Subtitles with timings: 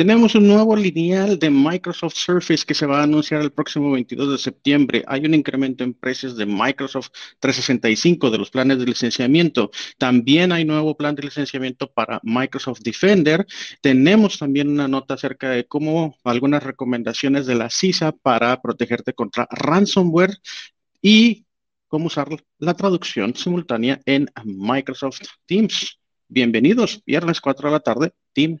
[0.00, 4.30] Tenemos un nuevo lineal de Microsoft Surface que se va a anunciar el próximo 22
[4.30, 5.04] de septiembre.
[5.06, 9.70] Hay un incremento en precios de Microsoft 365 de los planes de licenciamiento.
[9.98, 13.46] También hay nuevo plan de licenciamiento para Microsoft Defender.
[13.82, 19.46] Tenemos también una nota acerca de cómo algunas recomendaciones de la CISA para protegerte contra
[19.50, 20.34] ransomware
[21.02, 21.44] y
[21.88, 22.26] cómo usar
[22.58, 25.98] la traducción simultánea en Microsoft Teams.
[26.26, 28.60] Bienvenidos, viernes 4 de la tarde, Team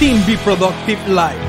[0.00, 1.44] Team Be Productive Live.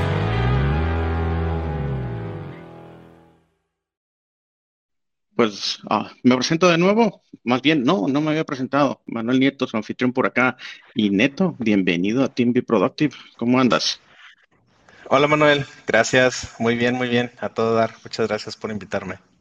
[5.34, 7.22] Pues ah, me presento de nuevo.
[7.44, 9.00] Más bien, no, no me había presentado.
[9.06, 10.58] Manuel Nieto, su anfitrión por acá.
[10.94, 13.16] Y Neto, bienvenido a Team Be Productive.
[13.38, 14.00] ¿Cómo andas?
[15.08, 16.54] Hola Manuel, gracias.
[16.58, 17.32] Muy bien, muy bien.
[17.40, 17.94] A todo dar.
[18.04, 19.31] Muchas gracias por invitarme.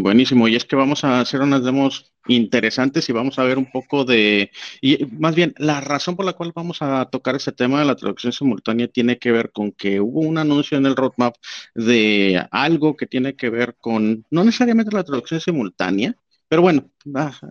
[0.00, 3.70] Buenísimo, y es que vamos a hacer unas demos interesantes y vamos a ver un
[3.70, 7.78] poco de, y más bien, la razón por la cual vamos a tocar ese tema
[7.78, 11.34] de la traducción simultánea tiene que ver con que hubo un anuncio en el roadmap
[11.74, 16.16] de algo que tiene que ver con, no necesariamente la traducción simultánea,
[16.48, 16.90] pero bueno,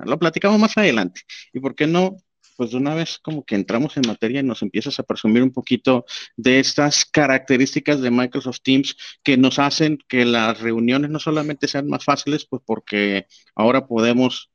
[0.06, 1.22] lo platicamos más adelante.
[1.54, 2.18] ¿Y por qué no
[2.62, 5.52] pues de una vez como que entramos en materia y nos empiezas a presumir un
[5.52, 6.06] poquito
[6.38, 11.88] de estas características de Microsoft Teams que nos hacen que las reuniones no solamente sean
[11.88, 14.52] más fáciles, pues porque ahora podemos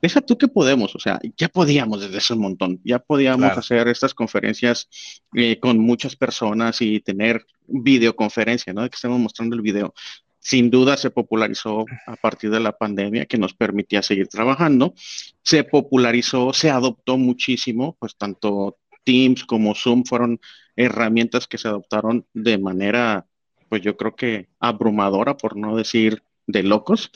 [0.00, 4.14] Deja tú que podemos, o sea, ya podíamos desde ese montón, ya podíamos hacer estas
[4.14, 4.88] conferencias
[5.34, 8.82] eh, con muchas personas y tener videoconferencia, ¿no?
[8.82, 9.94] De que estemos mostrando el video
[10.40, 14.94] sin duda se popularizó a partir de la pandemia que nos permitía seguir trabajando.
[15.42, 20.40] Se popularizó, se adoptó muchísimo, pues tanto Teams como Zoom fueron
[20.76, 23.26] herramientas que se adoptaron de manera,
[23.68, 27.10] pues yo creo que abrumadora, por no decir de locos.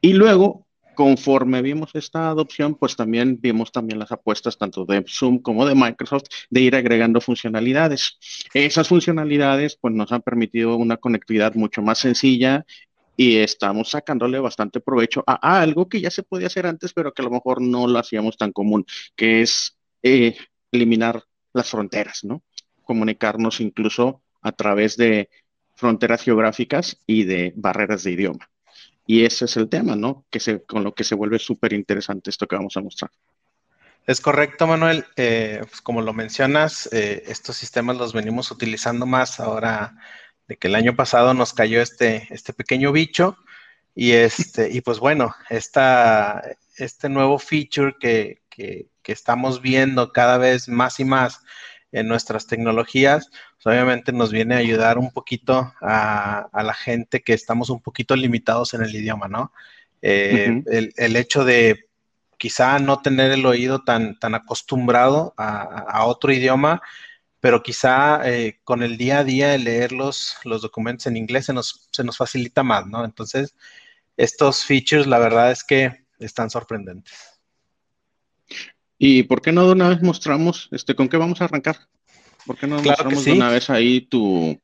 [0.00, 0.67] Y luego
[0.98, 5.76] conforme vimos esta adopción, pues también vimos también las apuestas tanto de Zoom como de
[5.76, 8.18] Microsoft de ir agregando funcionalidades.
[8.52, 12.66] Esas funcionalidades pues nos han permitido una conectividad mucho más sencilla
[13.16, 17.22] y estamos sacándole bastante provecho a, algo que ya se podía hacer antes, pero que
[17.22, 20.36] a lo mejor no lo hacíamos tan común, que es eh,
[20.72, 21.22] eliminar
[21.52, 22.42] las fronteras, ¿no?
[22.82, 25.30] Comunicarnos incluso a través de
[25.76, 28.50] fronteras geográficas y de barreras de idioma.
[29.10, 30.26] Y ese es el tema, ¿no?
[30.30, 33.10] Que se, con lo que se vuelve súper interesante esto que vamos a mostrar.
[34.06, 35.06] Es correcto, Manuel.
[35.16, 39.96] Eh, pues como lo mencionas, eh, estos sistemas los venimos utilizando más ahora
[40.46, 43.38] de que el año pasado nos cayó este, este pequeño bicho.
[43.94, 46.42] Y, este, y pues bueno, esta,
[46.76, 51.40] este nuevo feature que, que, que estamos viendo cada vez más y más
[51.92, 57.32] en nuestras tecnologías, pues, obviamente nos viene a ayudar un poquito a, la gente que
[57.32, 59.52] estamos un poquito limitados en el idioma, ¿no?
[60.02, 61.88] Eh, el, hecho de
[62.36, 66.80] quizá no tener el oído tan, tan acostumbrado a, otro idioma,
[67.40, 71.52] pero quizá eh, con el día a día de leer los, documentos en inglés se
[71.52, 73.04] nos, se nos facilita más, ¿no?
[73.04, 73.54] Entonces,
[74.16, 77.37] estos features, la verdad es que están sorprendentes.
[78.98, 81.76] ¿Y por qué no de una vez mostramos, este, con qué vamos a arrancar?
[82.44, 84.60] ¿Por qué no mostramos de una vez ahí tu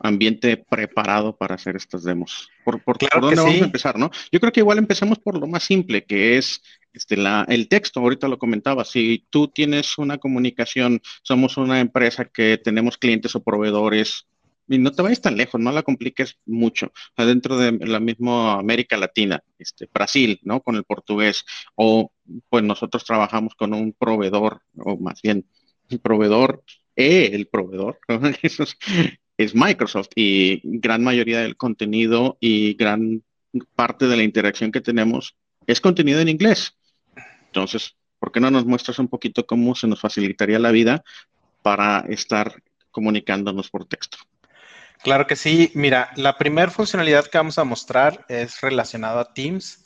[0.00, 2.48] ambiente preparado para hacer estas demos?
[2.64, 4.10] ¿Por, por, dónde vamos a empezar, no?
[4.32, 8.00] Yo creo que igual empecemos por lo más simple, que es este, la, el texto,
[8.00, 13.42] ahorita lo comentaba, si tú tienes una comunicación, somos una empresa que tenemos clientes o
[13.42, 14.26] proveedores,
[14.70, 16.92] y no te vayas tan lejos, no la compliques mucho.
[17.16, 20.60] O dentro de la misma América Latina, este, Brasil, ¿no?
[20.62, 21.44] Con el portugués,
[21.74, 22.12] o
[22.48, 25.46] pues nosotros trabajamos con un proveedor, o más bien
[25.88, 26.62] el proveedor,
[26.96, 27.98] el proveedor,
[29.36, 33.22] es, Microsoft y gran mayoría del contenido y gran
[33.74, 35.34] parte de la interacción que tenemos
[35.66, 36.76] es contenido en inglés.
[37.46, 41.02] Entonces, ¿por qué no nos muestras un poquito cómo se nos facilitaría la vida
[41.62, 44.18] para estar comunicándonos por texto?
[45.02, 45.72] Claro que sí.
[45.74, 49.79] Mira, la primera funcionalidad que vamos a mostrar es relacionada a Teams.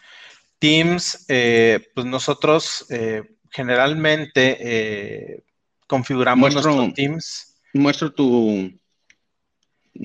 [0.64, 5.44] Teams, eh, pues nosotros eh, generalmente
[5.86, 7.60] configuramos nuestro Teams.
[7.74, 8.70] Muestro tu,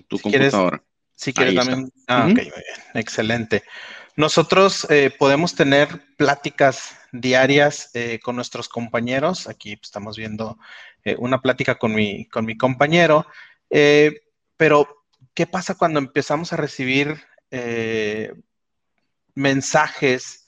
[0.07, 0.83] tu computadora.
[1.15, 1.89] si quieres también.
[2.07, 2.39] Ah, ok,
[2.93, 3.63] Excelente.
[4.17, 9.47] Nosotros eh, podemos tener pláticas diarias eh, con nuestros compañeros.
[9.47, 10.57] Aquí estamos viendo
[11.05, 13.25] eh, una plática con mi, con mi compañero.
[14.57, 17.17] pero, ¿qué pasa cuando empezamos a recibir
[17.49, 18.33] eh,
[19.35, 20.38] mensajes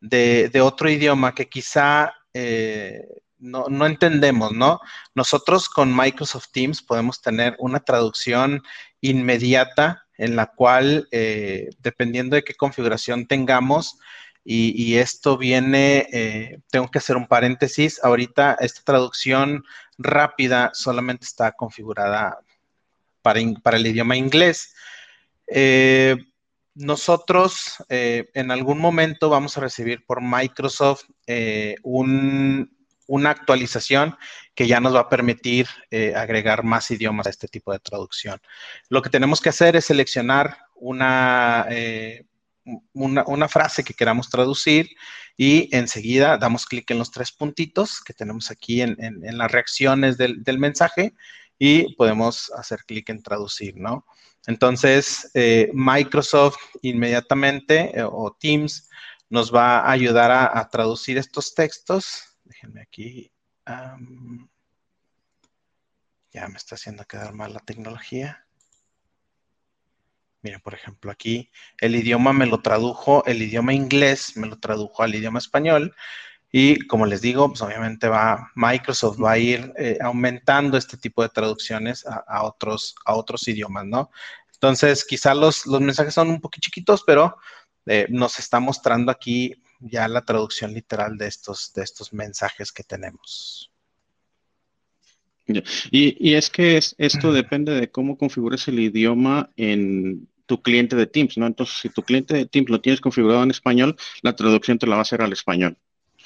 [0.00, 3.06] de, otro idioma que quizá eh,
[3.38, 4.80] no, entendemos, ¿no?
[5.14, 8.62] Nosotros con Microsoft Teams podemos tener una traducción
[9.00, 13.98] inmediata en la cual, eh, dependiendo de qué configuración tengamos,
[14.42, 19.64] y, esto viene, eh, tengo que hacer un paréntesis, ahorita esta traducción
[19.98, 22.40] rápida solamente está configurada
[23.22, 24.74] para, el idioma inglés.
[26.74, 31.04] Nosotros en algún momento vamos a recibir por Microsoft
[31.82, 32.70] un,
[33.10, 34.16] una actualización
[34.54, 38.40] que ya nos va a permitir eh, agregar más idiomas a este tipo de traducción.
[38.88, 42.24] Lo que tenemos que hacer es seleccionar una, eh,
[42.92, 44.90] una, frase que queramos traducir
[45.36, 50.58] y enseguida damos clic en los tres puntitos que tenemos aquí en, las reacciones del,
[50.60, 51.12] mensaje
[51.58, 54.06] y podemos hacer clic en traducir, ¿no?
[54.46, 58.88] Entonces, eh, Microsoft inmediatamente o Teams
[59.28, 63.32] nos va a ayudar a traducir estos textos Déjenme aquí.
[66.32, 68.44] ya me está haciendo quedar mal la tecnología.
[70.42, 75.02] Miren, por ejemplo, aquí el idioma me lo tradujo, el idioma inglés me lo tradujo
[75.02, 75.94] al idioma español.
[76.52, 81.22] Y como les digo, pues obviamente va, Microsoft va a ir eh, aumentando este tipo
[81.22, 84.10] de traducciones a, otros, a otros idiomas, ¿no?
[84.54, 87.36] Entonces, quizá los, mensajes son un poquito chiquitos, pero
[87.86, 92.82] eh, nos está mostrando aquí ya la traducción literal de estos, de estos mensajes que
[92.82, 93.70] tenemos.
[95.90, 101.38] Y, es que esto depende de cómo configures el idioma en tu cliente de Teams,
[101.38, 101.46] ¿no?
[101.46, 104.96] Entonces, si tu cliente de Teams lo tienes configurado en español, la traducción te la
[104.96, 105.76] va a hacer al español.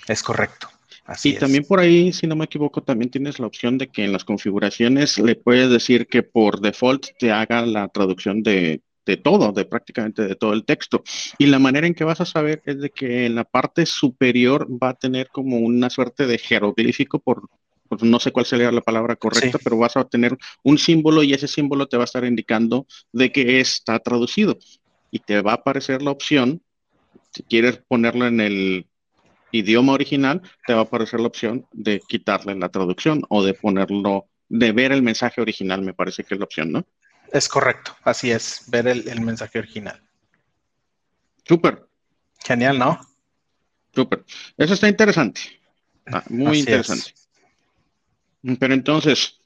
[0.08, 0.68] Es correcto.
[1.06, 4.04] Así y también por ahí, si no me equivoco, también tienes la opción de que
[4.04, 9.16] en las configuraciones le puedes decir que por default te haga la traducción de de
[9.16, 11.02] todo, de prácticamente de todo el texto.
[11.38, 14.66] Y la manera en que vas a saber es de que en la parte superior
[14.70, 17.48] va a tener como una suerte de jeroglífico por,
[18.00, 21.48] no sé cuál sería la palabra correcta, pero vas a tener un símbolo y ese
[21.48, 24.58] símbolo te va a estar indicando de que está traducido.
[25.10, 26.60] Y te va a aparecer la opción,
[27.32, 28.86] si quieres ponerlo en el
[29.54, 34.26] idioma original, te va a aparecer la opción de quitarle la traducción o de ponerlo,
[34.48, 36.84] de ver el mensaje original, me parece que es la opción, ¿no?
[37.32, 40.00] Es correcto, así es, ver el, mensaje original.
[41.44, 41.86] Súper.
[42.44, 43.00] Genial, ¿no?
[43.94, 44.24] Súper.
[44.56, 45.40] Eso está interesante.
[46.06, 47.14] Ah, muy interesante.
[48.58, 49.40] Pero entonces,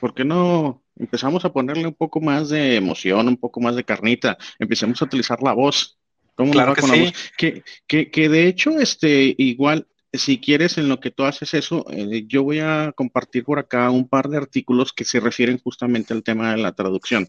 [0.00, 3.84] ¿por qué no empezamos a ponerle un poco más de emoción, un poco más de
[3.84, 4.38] carnita?
[4.58, 5.98] Empecemos a utilizar la voz.
[6.38, 7.12] ¿Cómo claro que sí.
[7.36, 11.84] Que, que, que, de hecho, este, igual, si quieres, en lo que tú haces eso,
[11.90, 16.14] eh, yo voy a compartir por acá un par de artículos que se refieren justamente
[16.14, 17.28] al tema de la traducción.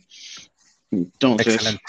[0.91, 1.79] Entonces,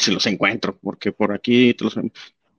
[0.00, 1.76] si los encuentro, porque por aquí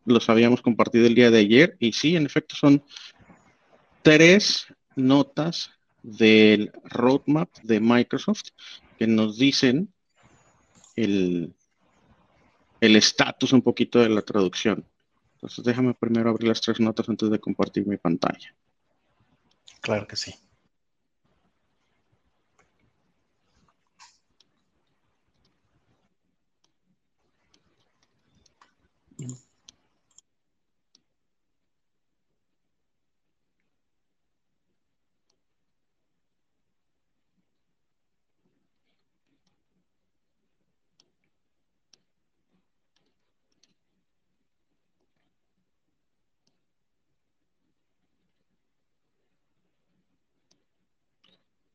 [0.06, 2.82] los, habíamos compartido el día de ayer y sí, en efecto, son
[4.02, 5.72] tres notas
[6.04, 8.52] del roadmap de Microsoft
[8.98, 9.94] que nos dicen
[10.96, 11.54] el
[12.82, 14.86] estatus un poquito de la traducción.
[15.36, 18.54] Entonces déjame primero abrir las tres notas antes de compartir mi pantalla.
[19.82, 20.34] Claro que sí.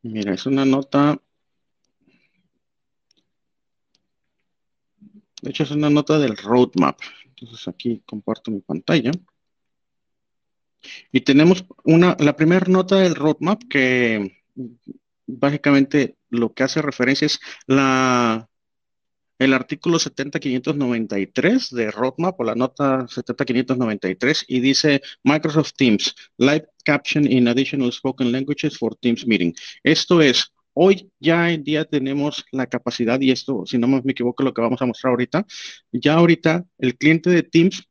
[0.06, 1.20] Mira, es una nota.
[5.42, 6.98] De hecho, es una nota del roadmap.
[7.24, 9.10] Entonces aquí comparto mi pantalla.
[11.10, 14.44] Y tenemos una, la primera nota del roadmap que
[15.26, 18.48] básicamente lo que hace referencia es la
[19.38, 27.30] el artículo 70593 de Roadmap o la nota 70593 y dice Microsoft Teams, Live Caption
[27.30, 29.54] in Additional Spoken Languages for Teams Meeting.
[29.82, 34.42] Esto es, hoy ya en día tenemos la capacidad, y esto, si no me equivoco,
[34.42, 35.46] lo que vamos a mostrar ahorita,
[35.92, 37.88] ya ahorita el cliente de Teams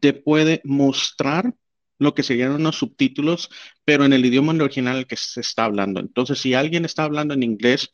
[0.00, 1.54] te puede mostrar
[1.98, 3.50] lo que serían unos subtítulos,
[3.84, 6.00] pero en el idioma original que se está hablando.
[6.00, 7.90] Entonces, si alguien está hablando en inglés,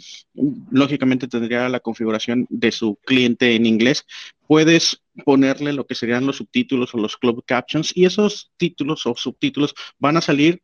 [0.71, 4.05] lógicamente tendría la configuración de su cliente en inglés.
[4.47, 9.15] Puedes ponerle lo que serían los subtítulos o los club captions y esos títulos o
[9.15, 10.63] subtítulos van a salir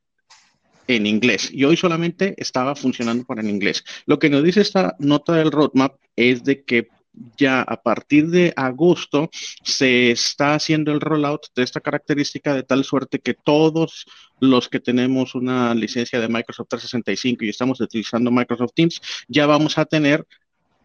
[0.88, 3.84] en inglés y hoy solamente estaba funcionando para en inglés.
[4.06, 6.88] Lo que nos dice esta nota del roadmap es de que
[7.36, 9.30] ya a partir de agosto
[9.62, 14.06] se está haciendo el rollout de esta característica de tal suerte que todos
[14.40, 19.78] los que tenemos una licencia de Microsoft 365 y estamos utilizando Microsoft Teams, ya vamos
[19.78, 20.26] a tener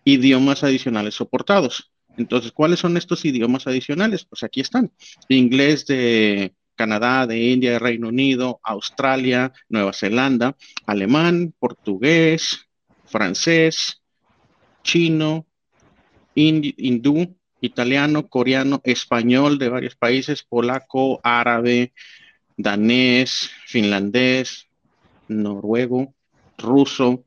[0.04, 1.92] idiomas adicionales soportados.
[2.18, 4.26] Entonces, ¿cuáles son estos idiomas adicionales?
[4.26, 4.92] Pues aquí están.
[5.30, 12.68] Inglés de Canadá, de India, de Reino Unido, Australia, Nueva Zelanda, alemán, portugués,
[13.06, 14.02] francés,
[14.84, 15.48] chino,
[16.36, 21.94] hindú, italiano, coreano, español de varios países, polaco, árabe,
[22.58, 24.68] danés, finlandés,
[25.28, 26.14] noruego,
[26.58, 27.24] ruso.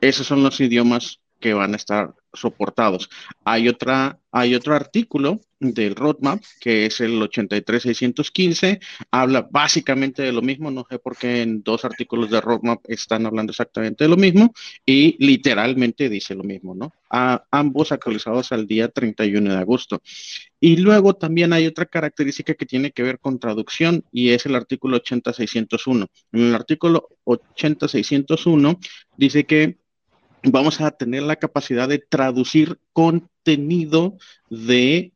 [0.00, 3.10] Esos son los idiomas que van a estar soportados.
[3.44, 10.42] Hay, otra, hay otro artículo del roadmap que es el 83615, habla básicamente de lo
[10.42, 14.16] mismo, no sé por qué en dos artículos de roadmap están hablando exactamente de lo
[14.16, 14.52] mismo
[14.84, 16.92] y literalmente dice lo mismo, ¿no?
[17.10, 20.02] A, ambos actualizados al día 31 de agosto.
[20.60, 24.54] Y luego también hay otra característica que tiene que ver con traducción y es el
[24.54, 26.06] artículo 80601.
[26.32, 28.78] En el artículo 80601
[29.16, 29.78] dice que
[30.46, 34.16] vamos a tener la capacidad de traducir contenido
[34.48, 35.12] de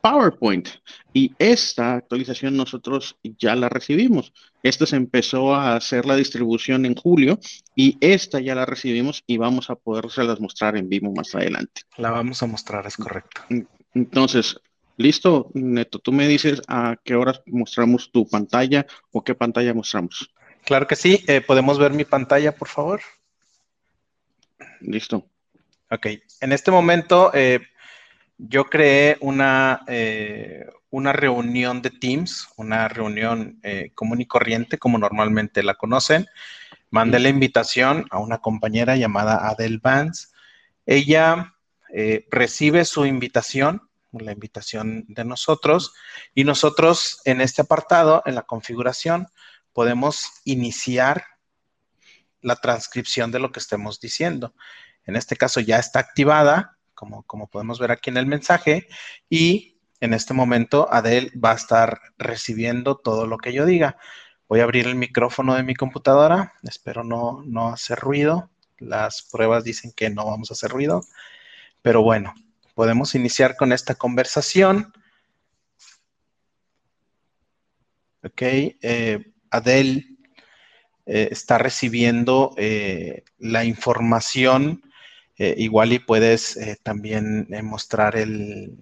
[0.00, 0.68] PowerPoint.
[1.12, 4.32] Y esta actualización nosotros ya la recibimos.
[4.62, 7.38] Esta se empezó a hacer la distribución en julio
[7.74, 9.78] y esta ya la recibimos y vamos a
[10.24, 11.82] las mostrar en vivo más adelante.
[11.96, 13.42] La vamos a mostrar, es correcto.
[13.94, 14.60] Entonces,
[14.96, 20.30] listo, Neto, tú me dices a qué horas mostramos tu pantalla o qué pantalla mostramos.
[20.64, 23.00] Claro que sí, eh, podemos ver mi pantalla, por favor.
[24.80, 25.28] Listo.
[25.90, 26.06] Ok,
[26.40, 27.60] en este momento eh,
[28.38, 34.98] yo creé una, eh, una reunión de Teams, una reunión eh, común y corriente, como
[34.98, 36.26] normalmente la conocen.
[36.90, 40.28] Mandé la invitación a una compañera llamada Adele Vance.
[40.86, 41.54] Ella
[42.30, 43.82] recibe su invitación,
[44.12, 45.92] la invitación de nosotros,
[46.34, 49.26] y nosotros en este apartado, en la configuración,
[49.72, 51.24] podemos iniciar
[52.42, 54.54] la transcripción de lo que estemos diciendo.
[55.04, 58.88] En este caso ya está activada, como, como podemos ver aquí en el mensaje,
[59.28, 63.96] y en este momento Adel va a estar recibiendo todo lo que yo diga.
[64.48, 68.50] Voy a abrir el micrófono de mi computadora, espero no, no hacer ruido.
[68.78, 71.02] Las pruebas dicen que no vamos a hacer ruido,
[71.82, 72.34] pero bueno,
[72.74, 74.92] podemos iniciar con esta conversación.
[78.22, 80.18] Ok, eh, Adel
[81.12, 84.80] eh, está recibiendo eh, la información,
[85.36, 88.76] eh, igual y puedes también mostrar el,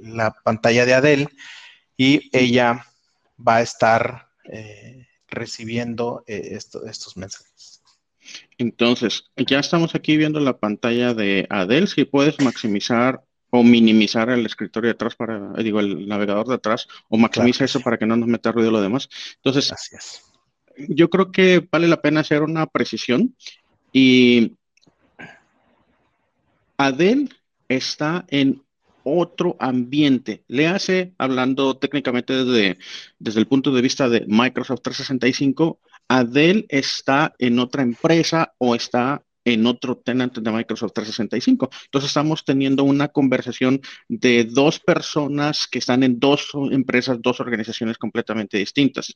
[0.00, 1.28] la pantalla de Adele
[1.98, 2.86] y ella
[3.36, 4.28] va a estar
[5.28, 7.82] recibiendo estos mensajes.
[8.56, 11.86] Entonces, ya estamos aquí viendo la pantalla de Adele.
[11.86, 16.88] Si puedes maximizar o minimizar el escritorio de atrás para, digo, el navegador de atrás,
[17.08, 19.08] o maximiza eso para que no nos meta ruido lo demás.
[19.42, 20.25] Entonces, Gracias
[20.76, 23.34] yo creo que vale la pena hacer una precisión
[23.92, 24.52] y
[26.76, 27.34] Adel
[27.68, 28.62] está en
[29.04, 30.42] otro ambiente.
[30.48, 32.78] Le hace, hablando técnicamente desde,
[33.18, 35.78] desde el punto de vista de Microsoft 365,
[36.08, 41.70] Adel está en otra empresa o está en otro tenant de Microsoft 365.
[41.84, 47.96] Entonces estamos teniendo una conversación de dos personas que están en dos empresas, dos organizaciones
[47.96, 49.14] completamente distintas.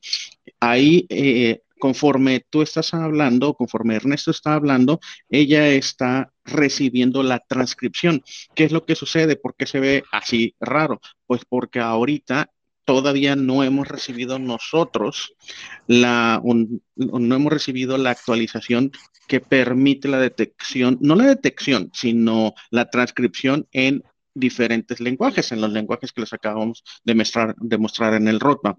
[0.60, 8.22] Ahí, eh, conforme tú estás hablando, conforme Ernesto está hablando, ella está recibiendo la transcripción.
[8.54, 9.34] ¿Qué es lo que sucede?
[9.34, 11.00] ¿Por qué se ve así raro?
[11.26, 12.50] Pues porque ahorita
[12.84, 15.34] todavía no hemos recibido nosotros
[15.86, 16.42] la,
[16.96, 18.92] no hemos recibido la actualización
[19.28, 24.02] que permite la detección, no la detección, sino la transcripción en
[24.34, 28.78] diferentes lenguajes, en los lenguajes que les acabamos de mostrar, de mostrar en el roadmap.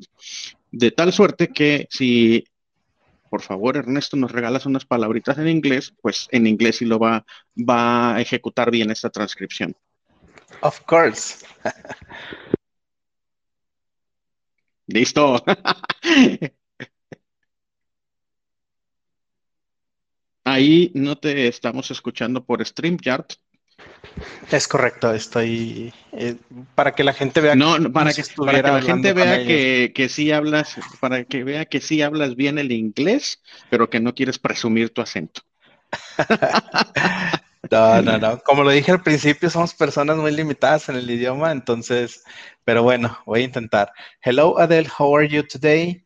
[0.72, 2.43] De tal suerte que si,
[3.29, 7.25] por favor, Ernesto, nos regalas unas palabritas en inglés, pues en inglés sí lo va,
[7.58, 9.75] va a ejecutar bien esta transcripción.
[10.62, 11.46] Of course.
[14.91, 15.43] Listo.
[20.43, 23.25] Ahí no te estamos escuchando por StreamYard.
[24.51, 26.36] Es correcto, estoy eh,
[26.75, 30.10] para que la gente vea no, para, que, para que la gente vea que, que,
[30.10, 34.39] sí hablas, para que vea que sí hablas bien el inglés, pero que no quieres
[34.39, 35.41] presumir tu acento.
[37.70, 38.39] no, no, no.
[38.39, 42.24] Como lo dije al principio, somos personas muy limitadas en el idioma, entonces,
[42.63, 43.91] pero bueno, voy a intentar.
[44.22, 46.03] Hello Adele, how are you today?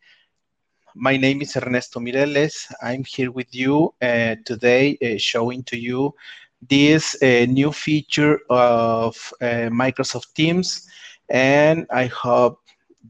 [0.96, 2.74] my name is Ernesto Mireles.
[2.82, 6.16] I'm here with you uh, today uh, showing to you
[6.70, 10.88] this uh, new feature of Microsoft Teams.
[11.30, 12.62] And I hope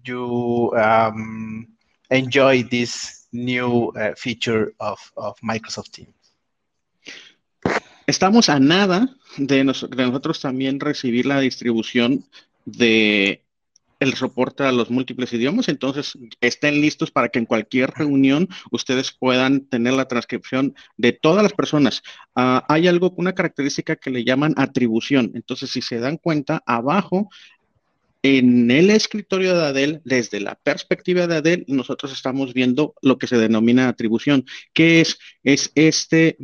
[0.04, 1.68] you um,
[2.10, 6.25] enjoy this new feature of, of Microsoft Teams.
[8.08, 12.26] Estamos a nada de, nos, de nosotros también recibir la distribución
[12.66, 13.42] de
[14.00, 19.12] el soporte a los múltiples idiomas, entonces estén listos para que en cualquier reunión ustedes
[19.12, 22.04] puedan tener la transcripción de todas las personas.
[22.36, 27.30] Uh, hay algo, una característica que le llaman atribución, entonces si se dan cuenta, abajo
[28.26, 33.28] en el escritorio de Adel, desde la perspectiva de Adel, nosotros estamos viendo lo que
[33.28, 36.36] se denomina atribución, que es, es este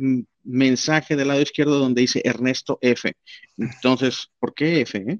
[0.44, 3.12] mensaje del lado izquierdo donde dice Ernesto F.
[3.58, 4.96] Entonces, ¿por qué F?
[4.98, 5.18] Eh?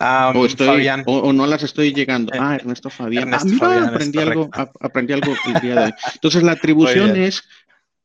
[0.00, 2.32] Um, o, estoy, o, o, no las estoy llegando.
[2.38, 3.24] Ah, Ernesto Fabián.
[3.24, 5.92] Ernesto ah, mira, Fabián aprendí, algo, a, aprendí algo el día de hoy.
[6.14, 7.42] Entonces, la atribución es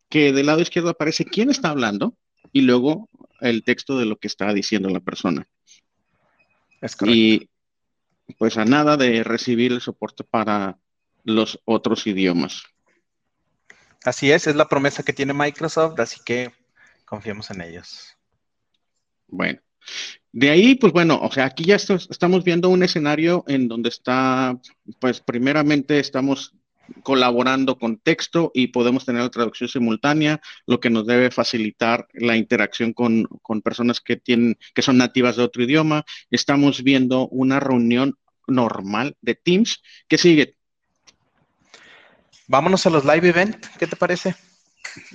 [0.10, 2.17] que del lado izquierdo aparece quién está hablando
[2.51, 3.08] y luego
[3.39, 5.48] el texto de lo que está diciendo la persona.
[6.84, 6.98] Es.
[7.06, 7.50] Y
[8.38, 10.78] pues a nada de recibir el soporte para
[11.24, 12.63] los otros idiomas.
[14.04, 16.52] Así es, es la promesa que tiene Microsoft, así que
[17.06, 18.18] confiemos en ellos.
[19.28, 19.62] Bueno,
[20.34, 24.60] de ahí, pues bueno, o sea, aquí ya estamos viendo un escenario en donde está,
[25.00, 26.54] pues primeramente estamos
[27.02, 32.36] colaborando con texto y podemos tener la traducción simultánea, lo que nos debe facilitar la
[32.36, 36.06] interacción con, con personas que tienen, que son nativas de otro idioma.
[36.30, 40.56] Estamos viendo una reunión normal de Teams que sigue.
[42.48, 44.36] Vámonos a los live events, ¿qué te parece?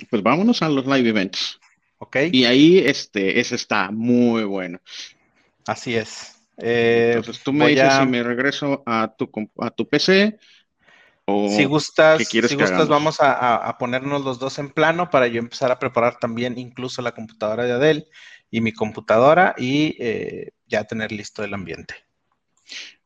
[0.09, 1.59] Pues vámonos a los live events.
[1.99, 2.17] Ok.
[2.31, 4.79] Y ahí este, ese está muy bueno.
[5.67, 6.35] Así es.
[6.57, 8.01] Eh, Entonces tú me dices a...
[8.01, 10.37] si me regreso a tu, a tu PC
[11.29, 15.71] o si gustas, si gustas vamos a, ponernos los dos en plano para yo empezar
[15.71, 18.07] a preparar también incluso la computadora de Adel
[18.51, 21.95] y mi computadora y eh, ya tener listo el ambiente.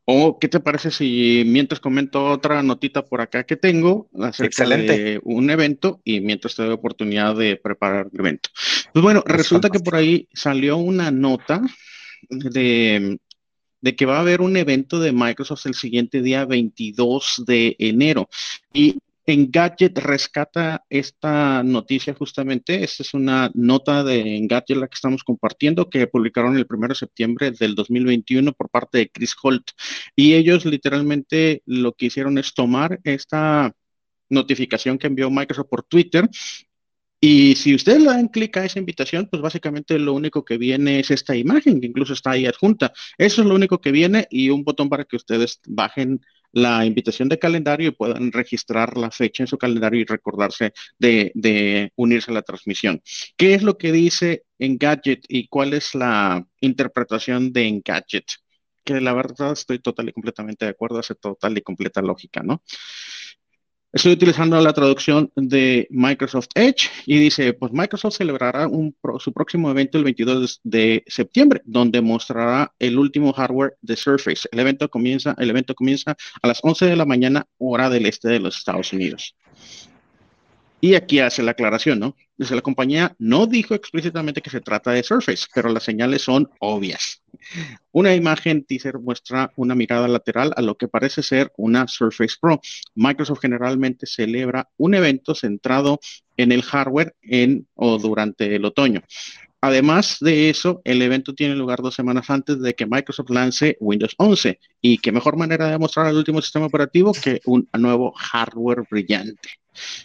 [0.06, 5.02] O, ¿qué te parece si mientras comento otra notita por acá que tengo acerca Excelente.
[5.02, 8.50] de un evento y mientras te doy oportunidad de preparar el evento?
[8.92, 9.84] Pues bueno, es resulta fantástico.
[9.84, 11.62] que por ahí salió una nota
[12.30, 13.18] de,
[13.84, 18.30] de, que va a haber un evento de Microsoft el siguiente día 22 de enero.
[18.74, 22.84] Y Engadget rescata esta noticia justamente.
[22.84, 26.96] Esta es una nota de Engadget la que estamos compartiendo que publicaron el 1 de
[26.96, 29.72] septiembre del 2021 por parte de Chris Holt.
[30.16, 33.74] Y ellos literalmente lo que hicieron es tomar esta
[34.30, 36.30] notificación que envió Microsoft por Twitter
[37.26, 41.00] y si ustedes le dan clic a esa invitación, pues básicamente lo único que viene
[41.00, 42.92] es esta imagen, que incluso está ahí adjunta.
[43.18, 46.20] Eso es lo único que viene y un botón para que ustedes bajen
[46.52, 51.32] la invitación de calendario y puedan registrar la fecha en su calendario y recordarse de,
[51.34, 53.02] de unirse a la transmisión.
[53.38, 58.26] ¿Qué es lo que dice Engadget y cuál es la interpretación de Engadget?
[58.84, 62.62] Que la verdad estoy total y completamente de acuerdo, hace total y completa lógica, ¿no?
[63.94, 68.68] Estoy utilizando la traducción de Microsoft Edge y dice, pues Microsoft celebrará
[69.20, 74.50] su próximo evento el 22 de septiembre, donde mostrará el último hardware de Surface.
[74.52, 78.30] El evento comienza, el evento comienza a las 11 de la mañana, hora del este
[78.30, 79.36] de los Estados Unidos.
[80.82, 82.16] Y aquí hace la aclaración, ¿no?
[82.38, 87.22] La compañía no dijo explícitamente que se trata de Surface, pero las señales son obvias.
[87.92, 92.60] Una imagen teaser muestra una mirada lateral a lo que parece ser una Surface Pro.
[92.96, 96.00] Microsoft generalmente celebra un evento centrado
[96.36, 99.04] en el hardware en o durante el otoño.
[99.62, 104.16] Además de eso, el evento tiene lugar dos semanas antes de que Microsoft lance Windows
[104.18, 104.60] 11.
[104.86, 109.50] Y qué mejor manera de mostrar el último sistema operativo que un nuevo hardware brillante.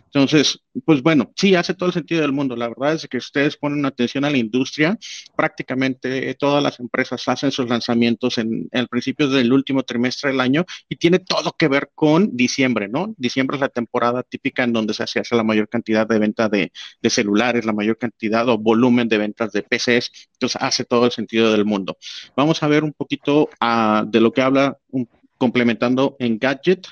[0.06, 2.56] Entonces, pues bueno, sí, hace todo el sentido del mundo.
[2.56, 4.98] La verdad es que ustedes ponen atención a la industria,
[5.36, 10.64] prácticamente todas las empresas hacen sus lanzamientos en el principio del último trimestre del año
[10.88, 13.14] y tiene todo que ver con diciembre, ¿no?
[13.18, 16.72] Diciembre es la temporada típica en donde se hace, la mayor cantidad de venta de,
[17.02, 21.12] de, celulares, la mayor cantidad o volumen de ventas de PCs, entonces hace todo el
[21.12, 21.98] sentido del mundo.
[22.36, 26.86] Vamos a ver un poquito uh, de lo que habla un, complementando en Gadget.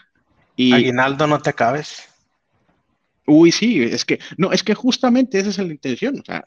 [0.57, 2.09] Y, Aguinaldo, no te acabes.
[3.27, 6.45] Uy, sí, es que, no, es que justamente esa es la intención, o sea,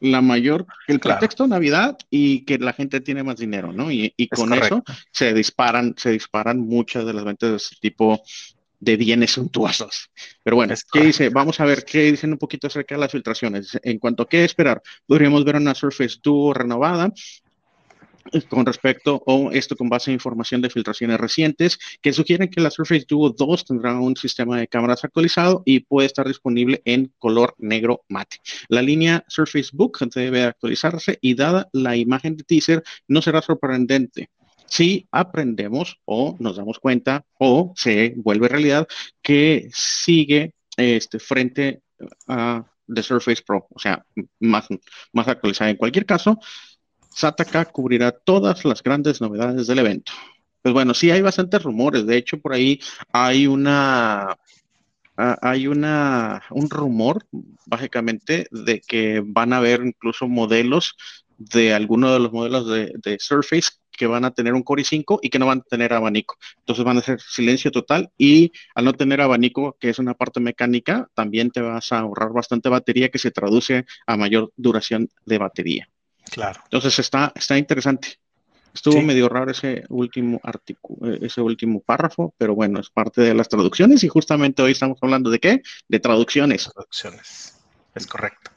[0.00, 1.18] la mayor, el claro.
[1.18, 3.90] pretexto Navidad y que la gente tiene más dinero, ¿no?
[3.90, 4.84] Y, y con correcto.
[4.86, 8.22] eso se disparan, se disparan muchas de las ventas de este tipo
[8.80, 10.10] de bienes suntuosos.
[10.42, 11.30] Pero bueno, es ¿qué dice?
[11.30, 13.78] Vamos a ver qué dicen un poquito acerca de las filtraciones.
[13.82, 17.12] En cuanto a qué esperar, podríamos ver una Surface Duo renovada,
[18.48, 22.70] con respecto o esto con base en información de filtraciones recientes que sugieren que la
[22.70, 27.54] Surface Duo 2 tendrá un sistema de cámaras actualizado y puede estar disponible en color
[27.58, 28.38] negro mate.
[28.68, 34.30] La línea Surface Book debe actualizarse y dada la imagen de teaser no será sorprendente
[34.66, 38.86] si aprendemos o nos damos cuenta o se vuelve realidad
[39.22, 41.82] que sigue este, frente
[42.26, 44.04] a The Surface Pro, o sea,
[44.40, 44.66] más,
[45.12, 45.70] más actualizada.
[45.70, 46.38] En cualquier caso,
[47.18, 50.12] Sataka cubrirá todas las grandes novedades del evento.
[50.62, 52.06] Pues bueno, sí hay bastantes rumores.
[52.06, 52.80] De hecho, por ahí
[53.12, 54.38] hay una
[55.16, 57.26] hay una un rumor,
[57.66, 60.94] básicamente, de que van a haber incluso modelos
[61.38, 65.28] de algunos de los modelos de, Surface que van a tener un Core i5 y
[65.28, 66.36] que no van a tener abanico.
[66.58, 70.38] Entonces van a ser silencio total y al no tener abanico, que es una parte
[70.38, 75.38] mecánica, también te vas a ahorrar bastante batería que se traduce a mayor duración de
[75.38, 75.88] batería.
[76.30, 76.60] Claro.
[76.64, 78.18] Entonces está, está interesante.
[78.74, 83.34] Estuvo medio raro ese último artículo, eh, ese último párrafo, pero bueno, es parte de
[83.34, 85.62] las traducciones y justamente hoy estamos hablando de qué?
[85.88, 86.70] De traducciones.
[86.72, 87.58] Traducciones.
[87.94, 88.50] Es correcto.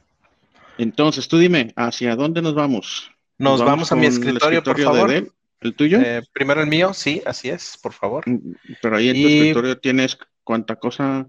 [0.78, 3.10] Entonces, tú dime, ¿hacia dónde nos vamos?
[3.38, 5.32] Nos, vamos, a mi escritorio, por favor.
[5.60, 6.00] ¿El tuyo?
[6.00, 8.28] Eh, primero el mío, sí, así es, por favor.
[8.28, 11.28] Mm, pero ahí en tu escritorio tienes cuánta cosa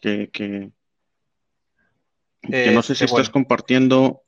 [0.00, 0.70] que, que,
[2.42, 4.22] no sé si este, estás compartiendo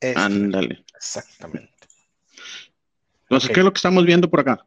[0.00, 0.84] Ándale.
[0.94, 1.72] Exactamente.
[3.22, 4.64] Entonces, ¿qué es lo que estamos viendo por acá?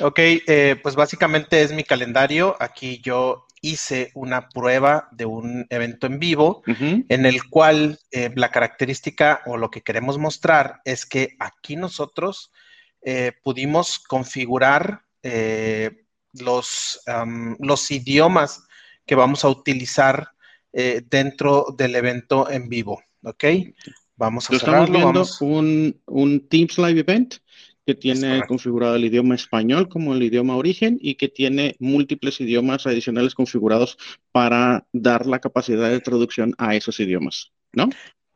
[0.00, 2.56] Ok, eh, pues básicamente es mi calendario.
[2.60, 8.50] Aquí yo hice una prueba de un evento en vivo en el cual eh, la
[8.50, 12.50] característica o lo que queremos mostrar es que aquí nosotros
[13.02, 15.02] eh, pudimos configurar
[16.32, 17.00] los,
[17.60, 18.66] los idiomas
[19.06, 20.32] que vamos a utilizar
[20.72, 23.00] dentro del evento en vivo.
[23.22, 23.44] ¿Ok?
[24.16, 27.34] Vamos a Estamos viendo Un, un, Teams Live Event
[27.84, 32.86] que tiene configurado el idioma español como el idioma origen y que tiene múltiples idiomas
[32.86, 33.98] adicionales configurados
[34.30, 37.88] para dar la capacidad de traducción a esos idiomas, ¿no?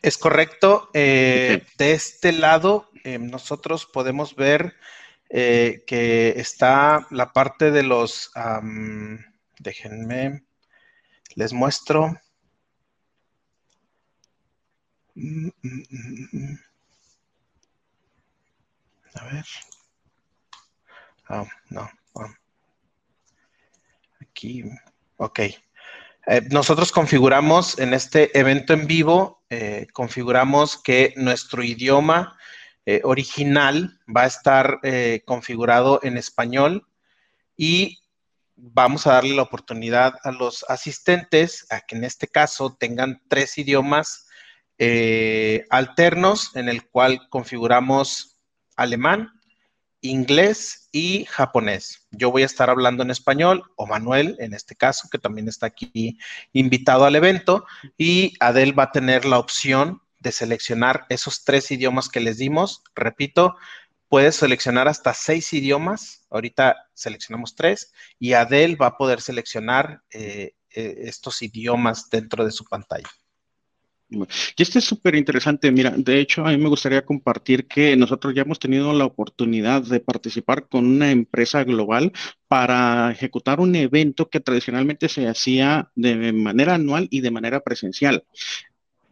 [0.03, 0.91] Es correcto.
[0.95, 4.75] Eh, de este lado, eh, nosotros podemos ver
[5.31, 8.31] eh, que está la parte de los,
[9.59, 10.45] déjenme,
[11.35, 12.17] les muestro.
[19.15, 19.47] A ver.
[21.31, 21.91] Oh, no.
[24.21, 24.65] Aquí.
[25.17, 25.39] Ok.
[25.39, 32.37] Eh, nosotros configuramos en este evento en vivo, eh, configuramos que nuestro idioma
[32.85, 34.81] eh, original va a estar
[35.25, 36.87] configurado en español
[37.57, 38.01] y
[38.57, 43.57] vamos a darle la oportunidad a los asistentes a que en este caso tengan tres
[43.59, 44.26] idiomas
[44.79, 48.37] eh, alternos en el cual configuramos
[48.77, 49.33] alemán,
[50.01, 52.07] inglés y japonés.
[52.11, 55.67] Yo voy a estar hablando en español, o Manuel, en este caso, que también está
[55.67, 56.19] aquí
[56.53, 57.65] invitado al evento,
[57.97, 62.83] y Adel va a tener la opción de seleccionar esos tres idiomas que les dimos.
[62.95, 63.57] Repito,
[64.09, 66.27] puedes seleccionar hasta seis idiomas.
[66.31, 72.53] Ahorita seleccionamos tres, y Adel va a poder seleccionar eh, eh, estos idiomas dentro de
[72.53, 73.09] su pantalla.
[74.09, 75.73] Y este es súper interesante.
[75.73, 79.83] Mira, de hecho, a mí me gustaría compartir que nosotros ya hemos tenido la oportunidad
[79.83, 82.13] de participar con una empresa global
[82.47, 88.25] para ejecutar un evento que tradicionalmente se hacía de manera anual y de manera presencial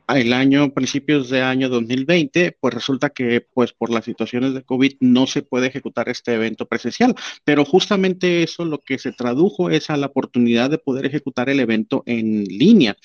[0.09, 4.97] el año, principios de año 2020, pues resulta que pues por las situaciones de COVID
[5.01, 9.91] no se puede ejecutar este evento presencial, pero justamente eso lo que se tradujo es
[9.91, 12.97] a la oportunidad de poder ejecutar el evento en línea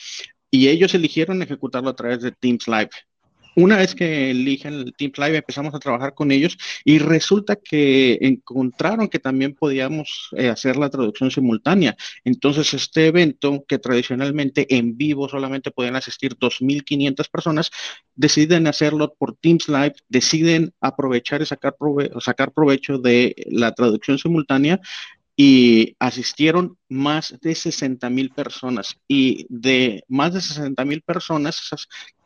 [0.51, 2.89] y ellos eligieron ejecutarlo a través de Teams Live.
[3.55, 8.17] Una vez que eligen el Teams Live, empezamos a trabajar con ellos y resulta que
[8.21, 11.97] encontraron que también podíamos eh, hacer la traducción simultánea.
[12.23, 17.71] Entonces, este evento, que tradicionalmente en vivo solamente podían asistir 2.500 personas,
[18.15, 21.75] deciden hacerlo por Teams Live, deciden aprovechar y sacar,
[22.21, 24.79] sacar provecho de la traducción simultánea
[25.41, 28.97] y asistieron más de 60 mil personas.
[29.07, 31.61] Y de más de 60 mil personas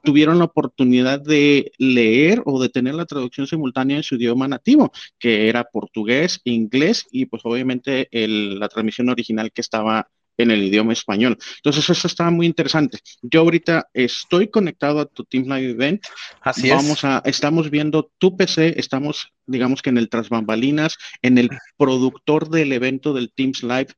[0.02, 4.92] tuvieron la oportunidad de leer o de tener la traducción simultánea en su idioma nativo,
[5.20, 10.94] que era portugués, inglés y pues obviamente la transmisión original que estaba en el idioma
[10.94, 11.38] español.
[11.58, 13.00] Entonces, eso está muy interesante.
[13.22, 16.06] Yo ahorita estoy conectado a tu Team Live Event.
[16.42, 21.38] Así Vamos A, estamos viendo tu PC, estamos, digamos que en el tras bambalinas, en
[21.38, 23.90] el productor del evento del Teams Live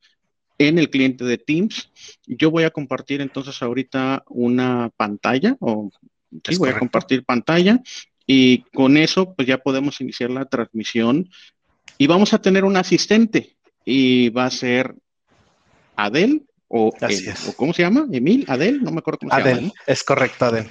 [0.57, 1.91] en el cliente de Teams.
[2.25, 5.91] Yo voy a compartir entonces ahorita una pantalla o
[6.47, 7.81] sí, voy a compartir pantalla
[8.25, 11.29] Y con eso, pues ya podemos iniciar la transmisión
[11.97, 14.95] y vamos a tener un asistente y va a ser
[15.95, 16.91] Adel o,
[17.55, 18.07] ¿cómo se llama?
[18.11, 19.51] Emil, Adel, no me acuerdo cómo se llama.
[19.51, 20.67] Adel, es correcto, Adel.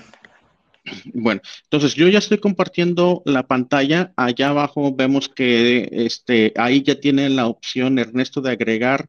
[1.14, 4.12] Bueno, entonces yo ya estoy compartiendo la pantalla.
[4.16, 9.08] Allá abajo vemos que este, ahí ya tiene la opción Ernesto de agregar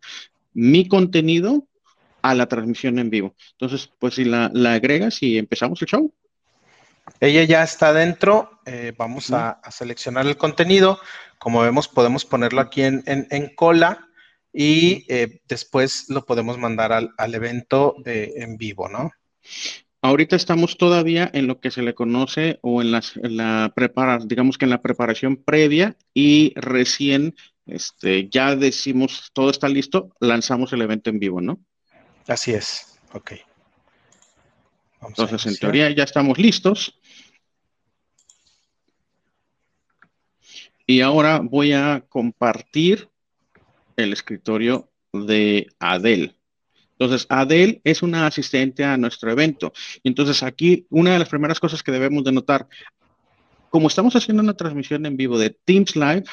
[0.54, 1.68] mi contenido
[2.22, 3.36] a la transmisión en vivo.
[3.52, 6.14] Entonces, pues si la, agregas y empezamos el show.
[7.20, 8.62] Ella ya está dentro.
[8.66, 11.00] Eh, vamos a, seleccionar el contenido.
[11.38, 13.04] Como vemos, podemos ponerlo aquí en,
[13.56, 14.05] cola
[14.58, 19.12] y eh, después lo podemos mandar al, evento en vivo, ¿no?
[20.02, 24.66] Ahorita estamos todavía en lo que se le conoce o en, la preparación, digamos que
[24.66, 31.10] en la preparación previa y recién este, ya decimos todo está listo, lanzamos el evento
[31.10, 31.60] en vivo, ¿no?
[32.28, 33.34] Así es, ok.
[35.02, 36.98] Entonces, en teoría ya estamos listos.
[40.88, 43.10] Y ahora voy a compartir
[43.96, 46.36] el escritorio de Adel.
[46.98, 49.74] Entonces, Adel es una asistente a nuestro evento.
[50.04, 52.68] Entonces, aquí una de las primeras cosas que debemos de notar,
[53.70, 56.24] como estamos haciendo una transmisión en vivo de Teams Live,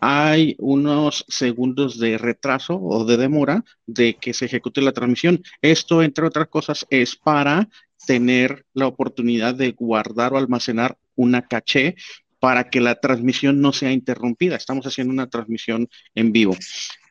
[0.00, 5.42] hay unos segundos de retraso o de demora de que se ejecute la transmisión.
[5.60, 7.68] Esto, entre otras cosas, es para
[8.06, 11.96] tener la oportunidad de guardar o almacenar una caché
[12.38, 14.56] para que la transmisión no sea interrumpida.
[14.56, 16.56] Estamos haciendo una transmisión en vivo.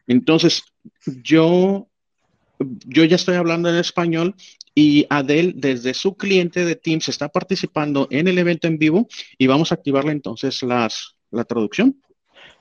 [0.07, 0.63] Entonces,
[1.23, 1.87] yo
[2.59, 4.35] yo ya estoy hablando en español
[4.73, 9.47] y Adel desde su cliente de Teams está participando en el evento en vivo y
[9.47, 12.01] vamos a activarle entonces las, la traducción.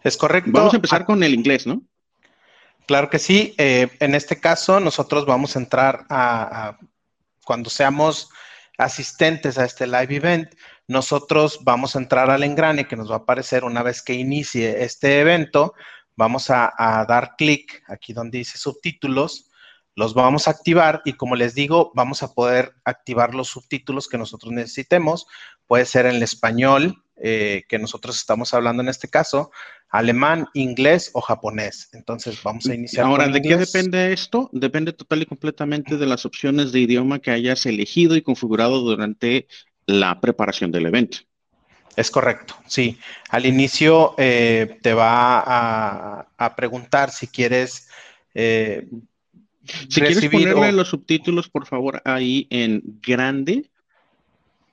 [0.02, 0.50] Es correcto.
[0.52, 1.83] Vamos a empezar con el inglés, ¿no?
[2.87, 3.54] Claro que sí.
[3.57, 6.78] Eh, en este caso, nosotros vamos a entrar a,
[7.44, 8.28] cuando seamos
[8.76, 10.54] asistentes a este live event,
[10.87, 14.85] nosotros vamos a entrar al engrane que nos va a aparecer una vez que inicie
[14.85, 15.74] este evento.
[16.16, 19.50] Vamos a, a dar clic aquí donde dice subtítulos
[19.96, 24.18] los vamos a activar y como les digo, vamos a poder activar los subtítulos que
[24.18, 25.27] nosotros necesitemos.
[25.66, 29.53] Puede ser en el español, eh, que nosotros estamos hablando en este caso,
[29.88, 31.90] alemán, inglés o japonés.
[31.92, 33.07] Entonces vamos a iniciar.
[33.07, 34.50] Ahora, ¿de qué depende esto?
[34.53, 39.46] Depende total y completamente de las opciones de idioma que hayas elegido y configurado durante
[39.87, 41.18] la preparación del evento.
[41.97, 42.99] Es correcto, sí.
[43.29, 47.88] Al inicio eh, te va a, preguntar si quieres
[48.35, 48.88] eh,
[49.88, 53.70] si quieres ponerle los subtítulos, por favor, ahí en grande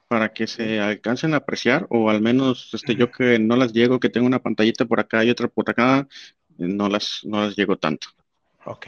[0.07, 3.99] para que se alcancen a apreciar, o al menos este, yo que no las llego,
[3.99, 6.05] que tengo una pantallita por acá y otra por acá,
[6.57, 8.09] no las, no las llego tanto.
[8.65, 8.87] Ok.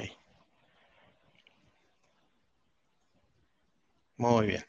[4.18, 4.66] Muy bien.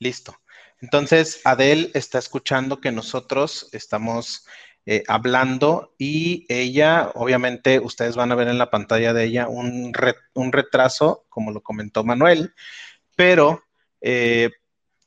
[0.00, 0.36] Listo.
[0.80, 4.46] Entonces, Adel está escuchando que nosotros estamos
[4.84, 9.92] eh, hablando y ella, obviamente, ustedes van a ver en la pantalla de ella un,
[10.34, 12.54] un retraso, como lo comentó Manuel,
[13.16, 13.64] pero
[14.00, 14.50] eh,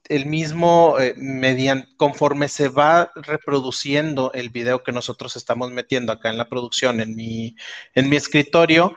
[0.10, 6.30] el mismo, eh, mediante, conforme se va reproduciendo el video que nosotros estamos metiendo acá
[6.30, 7.56] en la producción, en mi,
[7.94, 8.96] en mi escritorio,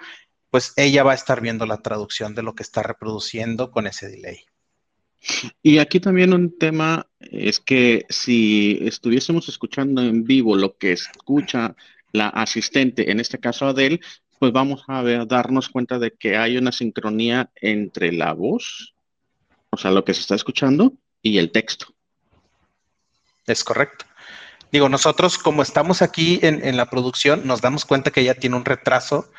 [0.51, 4.09] pues ella va a estar viendo la traducción de lo que está reproduciendo con ese
[4.09, 4.47] delay.
[5.63, 11.77] Y aquí también un tema es que si estuviésemos escuchando en vivo lo que escucha
[12.13, 14.01] la asistente, en este caso Adele,
[14.39, 18.95] pues vamos a darnos cuenta de que hay una sincronía entre la voz,
[19.71, 21.87] o sea, lo que se está escuchando, y el texto.
[23.47, 24.05] Es correcto.
[24.73, 28.57] Digo, nosotros como estamos aquí en, en la producción, nos damos cuenta que ya tiene
[28.57, 29.31] un retraso,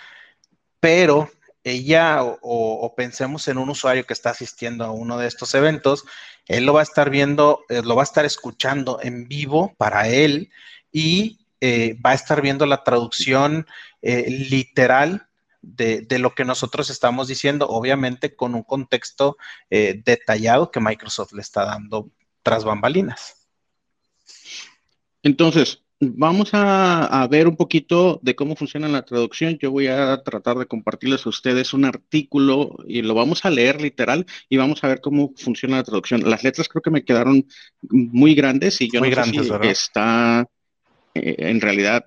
[0.79, 1.29] pero
[1.63, 6.05] ella o, pensemos en un usuario que está asistiendo a uno de estos eventos,
[6.47, 10.09] él lo va a estar viendo, eh, lo va a estar escuchando en vivo para
[10.09, 10.51] él
[10.91, 13.65] y eh, va a estar viendo la traducción
[14.01, 15.27] eh, literal
[15.61, 19.37] de, lo que nosotros estamos diciendo, obviamente con un contexto
[19.69, 22.09] detallado que Microsoft le está dando
[22.41, 23.47] tras bambalinas.
[25.21, 25.82] Entonces,
[26.15, 29.57] Vamos a, ver un poquito de cómo funciona la traducción.
[29.59, 33.81] Yo voy a tratar de compartirles a ustedes un artículo y lo vamos a leer
[33.81, 36.29] literal y vamos a ver cómo funciona la traducción.
[36.29, 37.47] Las letras creo que me quedaron
[37.89, 40.47] muy grandes y yo no sé si está
[41.13, 42.05] eh, en realidad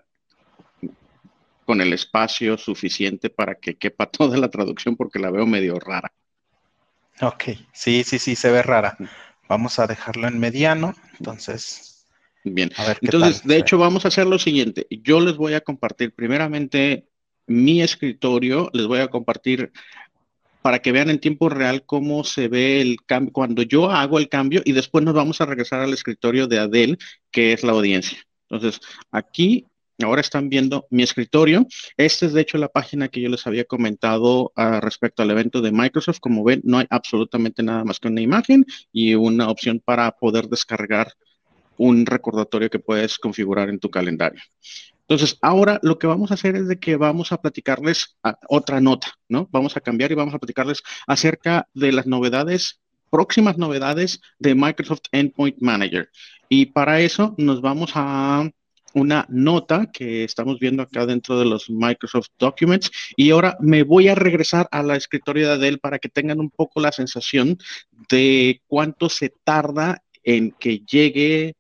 [1.64, 6.12] con el espacio suficiente para que quepa toda la traducción porque la veo medio rara.
[7.22, 8.96] Ok, sí, sí, sí, se ve rara.
[9.48, 11.95] Vamos a dejarlo en mediano, entonces
[12.48, 14.87] Bien, entonces, de hecho, vamos a hacer lo siguiente.
[14.88, 17.09] Yo les voy a compartir primeramente
[17.48, 19.72] mi escritorio, les voy a compartir
[20.62, 24.28] para que vean en tiempo real cómo se ve el cambio, cuando yo hago el
[24.28, 26.98] cambio y después nos vamos a regresar al escritorio de Adele,
[27.32, 28.18] que es la audiencia.
[28.48, 28.80] Entonces,
[29.11, 29.66] aquí
[30.04, 31.66] Ahora están viendo mi escritorio.
[31.96, 35.62] Esta es de hecho la página que yo les había comentado uh, respecto al evento
[35.62, 36.18] de Microsoft.
[36.20, 40.48] Como ven, no hay absolutamente nada más que una imagen y una opción para poder
[40.48, 41.14] descargar
[41.78, 44.40] un recordatorio que puedes configurar en tu calendario.
[45.08, 48.80] Entonces, ahora lo que vamos a hacer es de que vamos a platicarles a otra
[48.80, 49.48] nota, ¿no?
[49.52, 55.02] Vamos a cambiar y vamos a platicarles acerca de las novedades, próximas novedades de Microsoft
[55.12, 56.10] Endpoint Manager.
[56.48, 58.50] Y para eso nos vamos a
[58.94, 64.08] una nota que estamos viendo acá dentro de los Microsoft Documents y ahora me voy
[64.08, 67.58] a regresar a la escritorio de Adele para que tengan un poco la sensación
[68.08, 71.54] de cuánto se tarda en que llegue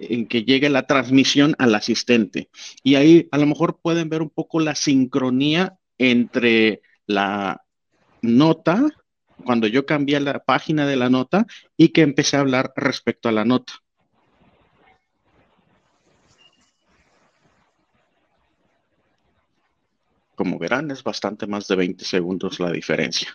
[0.00, 2.48] en que llegue la transmisión al asistente.
[2.82, 7.62] Y ahí a lo mejor pueden ver un poco la sincronía entre la
[8.22, 8.86] nota,
[9.44, 13.32] cuando yo cambié la página de la nota y que empecé a hablar respecto a
[13.32, 13.72] la nota.
[20.34, 23.28] Como verán, es bastante más de 20 segundos la diferencia.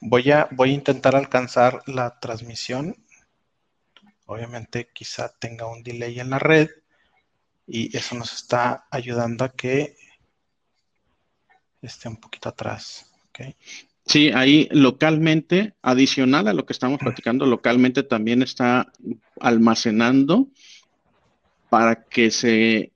[0.00, 2.96] Voy a, voy a intentar alcanzar la transmisión.
[4.26, 6.70] Obviamente quizá tenga un delay en la red
[7.66, 9.96] y eso nos está ayudando a que
[11.82, 13.10] esté un poquito atrás.
[14.06, 18.90] Sí, ahí localmente, adicional a lo que estamos platicando, localmente también está
[19.38, 20.48] almacenando
[21.68, 22.92] para que se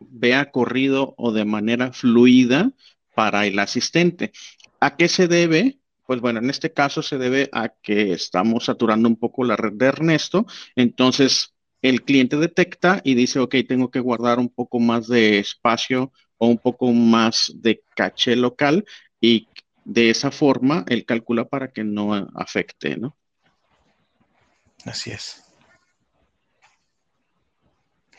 [0.00, 2.72] vea corrido o de manera fluida
[3.14, 4.32] para el asistente.
[4.80, 5.79] ¿A qué se debe?
[6.10, 9.74] Pues bueno, en este caso se debe a que estamos saturando un poco la red
[9.74, 10.44] de Ernesto.
[10.74, 16.12] Entonces, el cliente detecta y dice, ok, tengo que guardar un poco más de espacio
[16.36, 18.84] o un poco más de caché local
[19.20, 19.46] y
[19.84, 23.16] de esa forma él calcula para que no afecte, ¿no?
[24.84, 25.44] Así es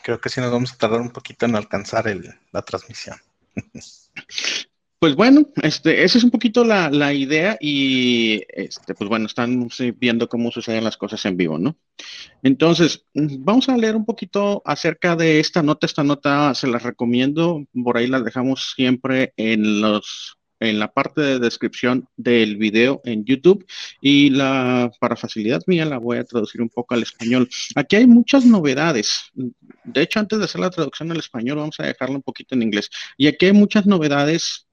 [0.02, 2.06] creo que sí nos vamos a tardar un poquito en alcanzar
[2.52, 3.20] la transmisión.
[5.02, 10.28] Pues bueno, este, esa es un poquito la, idea y este, pues bueno, están viendo
[10.28, 11.76] cómo suceden las cosas en vivo, ¿no?
[12.44, 15.86] Entonces, vamos a leer un poquito acerca de esta nota.
[15.86, 21.20] Esta nota se las recomiendo, por ahí la dejamos siempre en los en la parte
[21.20, 23.66] de descripción del video en YouTube
[24.00, 27.48] y la para facilidad mía la voy a traducir un poco al español.
[27.74, 29.32] Aquí hay muchas novedades.
[29.82, 32.62] De hecho, antes de hacer la traducción al español, vamos a dejarlo un poquito en
[32.62, 32.88] inglés.
[33.16, 34.68] Y aquí hay muchas novedades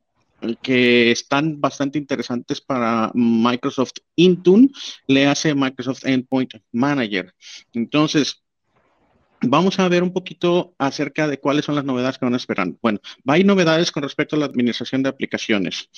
[0.61, 4.69] que están bastante interesantes para Microsoft Intune,
[5.07, 7.33] le hace Microsoft Endpoint Manager.
[7.73, 8.43] Entonces,
[9.41, 12.67] Vamos a ver un poquito acerca de cuáles son las novedades que van a esperar.
[12.81, 15.89] Bueno, hay novedades con respecto a la administración de aplicaciones.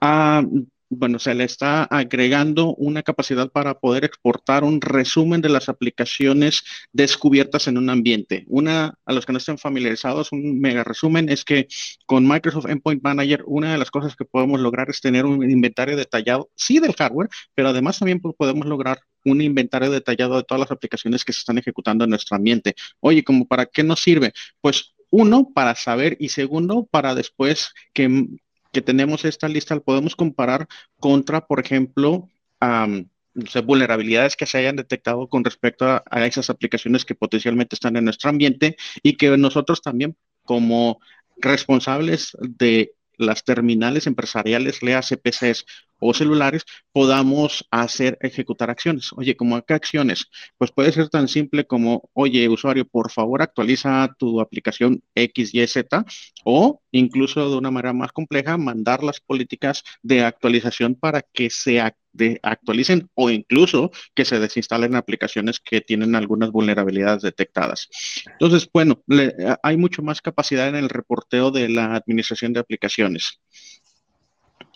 [0.00, 0.42] Ah,
[0.90, 6.64] bueno, se le está agregando una capacidad para poder exportar un resumen de las aplicaciones
[6.92, 8.44] descubiertas en un ambiente.
[8.48, 11.68] Una, a los que no estén familiarizados, un mega resumen es que
[12.06, 15.96] con Microsoft Endpoint Manager, una de las cosas que podemos lograr es tener un inventario
[15.96, 20.72] detallado, sí del hardware, pero además también podemos lograr un inventario detallado de todas las
[20.72, 22.74] aplicaciones que se están ejecutando en nuestro ambiente.
[22.98, 24.32] Oye, ¿como para qué nos sirve?
[24.60, 28.26] Pues uno, para saber y segundo, para después que,
[28.82, 32.28] tenemos esta lista, podemos comparar contra, por ejemplo,
[33.64, 38.04] vulnerabilidades que se hayan detectado con respecto a, a, esas aplicaciones que potencialmente están en
[38.04, 41.00] nuestro ambiente y que nosotros también como
[41.38, 45.66] responsables de las terminales empresariales, lea CPCs
[46.00, 49.10] o celulares, podamos hacer, ejecutar acciones.
[49.16, 50.26] Oye, ¿cómo qué acciones?
[50.58, 55.84] Pues puede ser tan simple como, oye, usuario, por favor, actualiza tu aplicación XYZ
[56.44, 61.80] o incluso de una manera más compleja, mandar las políticas de actualización para que se
[62.42, 67.88] actualicen o incluso que se desinstalen aplicaciones que tienen algunas vulnerabilidades detectadas.
[68.32, 69.02] Entonces, bueno,
[69.62, 73.40] hay mucho más capacidad en el reporteo de la administración de aplicaciones.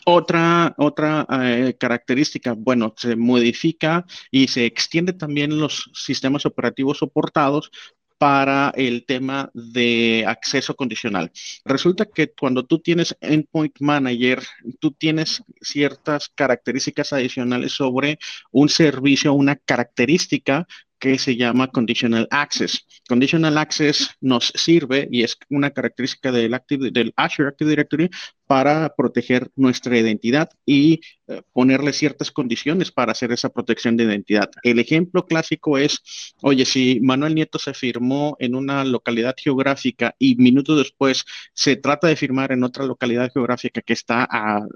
[0.06, 7.70] Otra, otra eh, característica, bueno, se modifica y se extiende también los sistemas operativos soportados
[8.18, 11.32] para el tema de acceso condicional.
[11.64, 14.42] Resulta que cuando tú tienes Endpoint Manager,
[14.78, 18.18] tú tienes ciertas características adicionales sobre
[18.50, 20.66] un servicio, una característica
[21.04, 22.86] que se llama Conditional Access.
[23.06, 26.58] Conditional Access nos sirve y es una característica del,
[26.92, 28.08] del Azure Active Directory
[28.46, 34.50] para proteger nuestra identidad y eh, ponerle ciertas condiciones para hacer esa protección de identidad.
[34.62, 36.00] El ejemplo clásico es,
[36.40, 42.08] oye, si Manuel Nieto se firmó en una localidad geográfica y minutos después se trata
[42.08, 44.66] de firmar en otra localidad geográfica que está a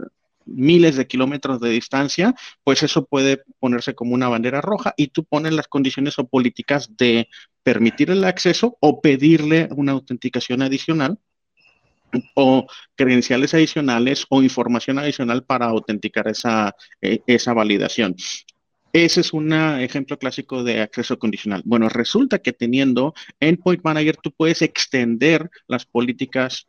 [0.48, 2.34] miles de kilómetros de distancia,
[2.64, 6.96] pues eso puede ponerse como una bandera roja y tú pones las condiciones o políticas
[6.96, 7.28] de
[7.62, 11.18] permitir el acceso o pedirle una autenticación adicional
[12.34, 18.16] o credenciales adicionales o información adicional para autenticar esa, eh, esa validación.
[18.92, 21.62] Ese es un ejemplo clásico de acceso condicional.
[21.66, 26.66] Bueno, resulta que teniendo Endpoint Manager tú puedes extender las políticas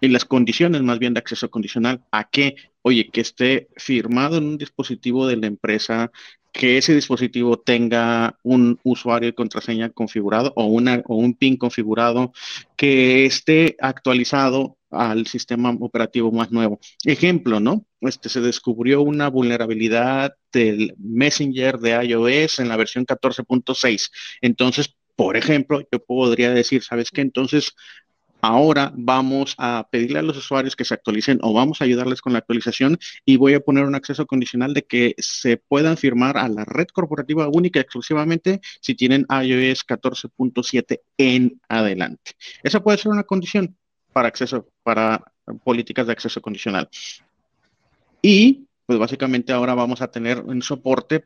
[0.00, 4.44] y las condiciones más bien de acceso condicional a que, oye, que esté firmado en
[4.44, 6.10] un dispositivo de la empresa,
[6.52, 12.32] que ese dispositivo tenga un usuario y contraseña configurado o, una, o un PIN configurado,
[12.76, 16.80] que esté actualizado al sistema operativo más nuevo.
[17.04, 17.84] Ejemplo, ¿no?
[18.00, 24.10] Este, se descubrió una vulnerabilidad del Messenger de iOS en la versión 14.6.
[24.40, 27.20] Entonces, por ejemplo, yo podría decir, ¿sabes qué?
[27.20, 27.74] Entonces,
[28.40, 32.32] Ahora vamos a pedirle a los usuarios que se actualicen o vamos a ayudarles con
[32.32, 36.48] la actualización y voy a poner un acceso condicional de que se puedan firmar a
[36.48, 42.32] la red corporativa única exclusivamente si tienen iOS 14.7 en adelante.
[42.62, 43.76] Esa puede ser una condición
[44.12, 45.22] para acceso, para
[45.64, 46.88] políticas de acceso condicional.
[48.22, 51.24] Y pues básicamente ahora vamos a tener un soporte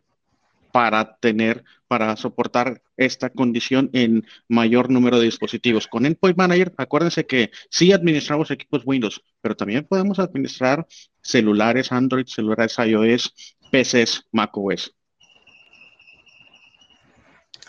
[0.72, 5.86] para tener, para soportar esta condición en mayor número de dispositivos.
[5.86, 10.86] Con Endpoint Manager, acuérdense que sí administramos equipos Windows, pero también podemos administrar
[11.22, 14.94] celulares Android, celulares iOS, PCs, macOS.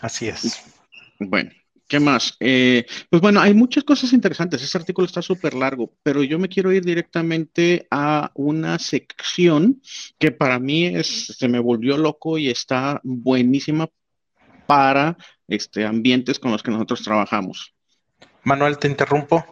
[0.00, 0.64] Así es.
[1.18, 1.50] Bueno,
[1.86, 2.36] ¿Qué más?
[2.40, 4.62] Eh, pues bueno, hay muchas cosas interesantes.
[4.62, 9.82] Este artículo está súper largo, pero yo me quiero ir directamente a una sección
[10.18, 13.88] que para mí es, se me volvió loco y está buenísima
[14.66, 15.16] para
[15.46, 17.74] este, ambientes con los que nosotros trabajamos.
[18.44, 19.44] Manuel, te interrumpo.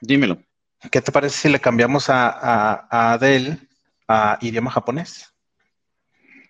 [0.00, 0.42] Dímelo.
[0.90, 3.58] ¿Qué te parece si le cambiamos a, a, a Adele
[4.08, 5.32] a idioma japonés?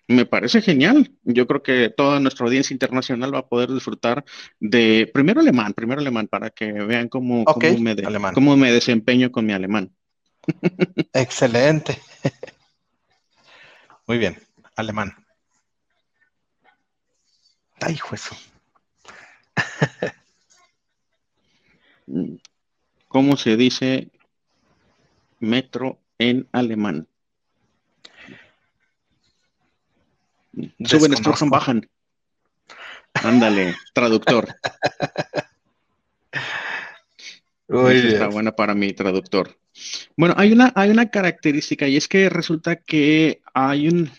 [0.09, 1.11] Me parece genial.
[1.23, 4.25] Yo creo que toda nuestra audiencia internacional va a poder disfrutar
[4.59, 7.45] de primero alemán, primero alemán, para que vean cómo,
[7.79, 7.95] me,
[8.33, 9.93] cómo me desempeño con mi alemán.
[11.13, 12.01] Excelente.
[14.07, 14.35] Muy bien,
[14.75, 15.13] alemán.
[17.79, 18.29] Ay, juez.
[23.07, 24.09] ¿Cómo se dice
[25.39, 27.08] metro en alemán?
[30.85, 31.89] Suben, estrujan, bajan.
[33.13, 34.47] Ándale, traductor.
[37.67, 39.57] está buena para mí, traductor.
[40.17, 44.11] Bueno, hay una, hay una característica y es que resulta que hay un,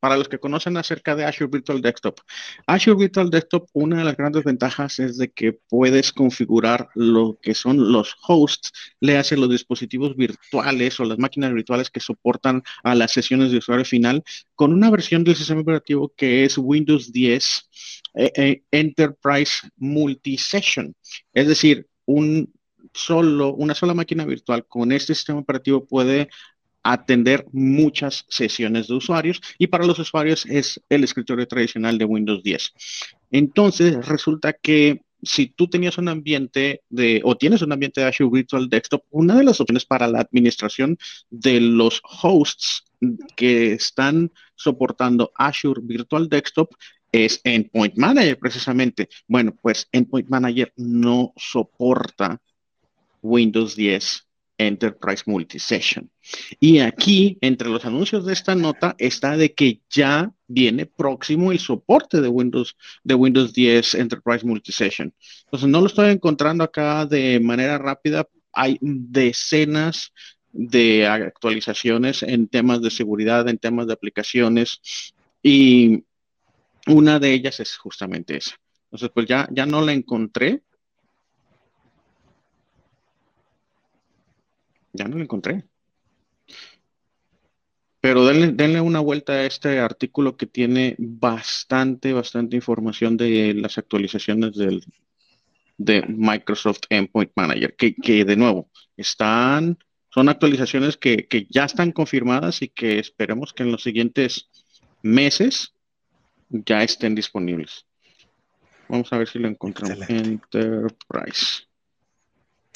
[0.00, 2.20] para los que conocen acerca de Azure Virtual Desktop,
[2.66, 7.54] Azure Virtual Desktop, una de las grandes ventajas es de que puedes configurar lo que
[7.54, 12.94] son los hosts, le hace los dispositivos virtuales o las máquinas virtuales que soportan a
[12.94, 14.22] las sesiones de usuario final
[14.54, 17.68] con una versión del sistema operativo que es Windows 10
[18.14, 20.94] eh, eh, Enterprise Multi-Session.
[21.32, 22.52] Es decir, un
[22.92, 26.28] solo, una sola máquina virtual con este sistema operativo puede
[26.84, 32.42] atender muchas sesiones de usuarios y para los usuarios es el escritorio tradicional de Windows
[32.42, 32.72] 10.
[33.32, 38.30] Entonces, resulta que si tú tenías un ambiente de, o tienes un ambiente de Azure
[38.30, 40.98] Virtual Desktop, una de las opciones para la administración
[41.30, 42.84] de los hosts
[43.34, 46.74] que están soportando Azure Virtual Desktop
[47.10, 49.08] es Endpoint Manager precisamente.
[49.26, 52.40] Bueno, pues Endpoint Manager no soporta
[53.22, 54.26] Windows 10
[54.58, 56.10] Enterprise Multisession.
[56.60, 61.58] Y aquí, entre los anuncios de esta nota, está de que ya viene próximo el
[61.58, 65.12] soporte de Windows, de Windows 10 Enterprise Multisession.
[65.44, 68.28] Entonces, no lo estoy encontrando acá de manera rápida.
[68.52, 70.12] Hay decenas
[70.52, 74.80] de actualizaciones en temas de seguridad, en temas de aplicaciones,
[75.42, 76.04] y
[76.86, 78.56] una de ellas es justamente esa.
[78.84, 80.62] Entonces, pues ya, ya no la encontré,
[84.94, 85.64] Ya no lo encontré.
[88.00, 94.54] Pero denle, una vuelta a este artículo que tiene bastante, bastante información de las actualizaciones
[94.56, 94.84] del,
[95.78, 99.78] de Microsoft Endpoint Manager, que, de nuevo están,
[100.10, 104.50] son actualizaciones que, que, ya están confirmadas y que esperemos que en los siguientes
[105.02, 105.74] meses
[106.50, 107.86] ya estén disponibles.
[108.88, 109.98] Vamos a ver si lo encontramos.
[110.08, 111.66] Enterprise.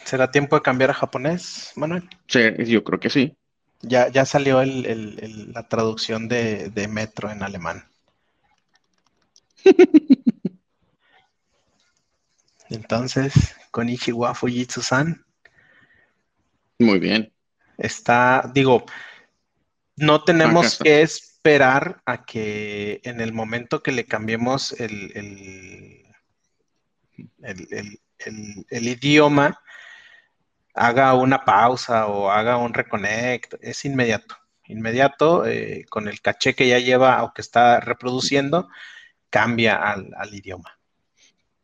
[0.05, 2.09] ¿Será tiempo de cambiar a japonés, Manuel?
[2.27, 3.37] Sí, yo creo que sí.
[3.81, 7.85] Ya, ya salió la traducción de, metro en alemán.
[12.71, 15.25] Entonces, con Ichiwa Fujitsu-san.
[16.79, 17.33] Muy bien.
[17.77, 18.85] Está, digo,
[19.97, 25.13] no tenemos que esperar a que en el momento que le cambiemos el,
[27.39, 28.01] el,
[28.69, 29.61] el idioma,
[30.79, 34.37] haga una pausa o haga un reconnect, es inmediato.
[34.67, 38.69] Inmediato, eh, con el caché que ya lleva o que está reproduciendo,
[39.31, 40.75] cambia al, idioma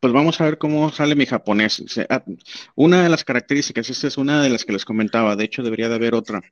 [0.00, 1.82] pues vamos a ver cómo sale mi japonés.
[2.10, 2.22] Ah,
[2.74, 5.88] una de las características, esta es una de las que les comentaba, de hecho debería
[5.88, 6.42] de haber otra.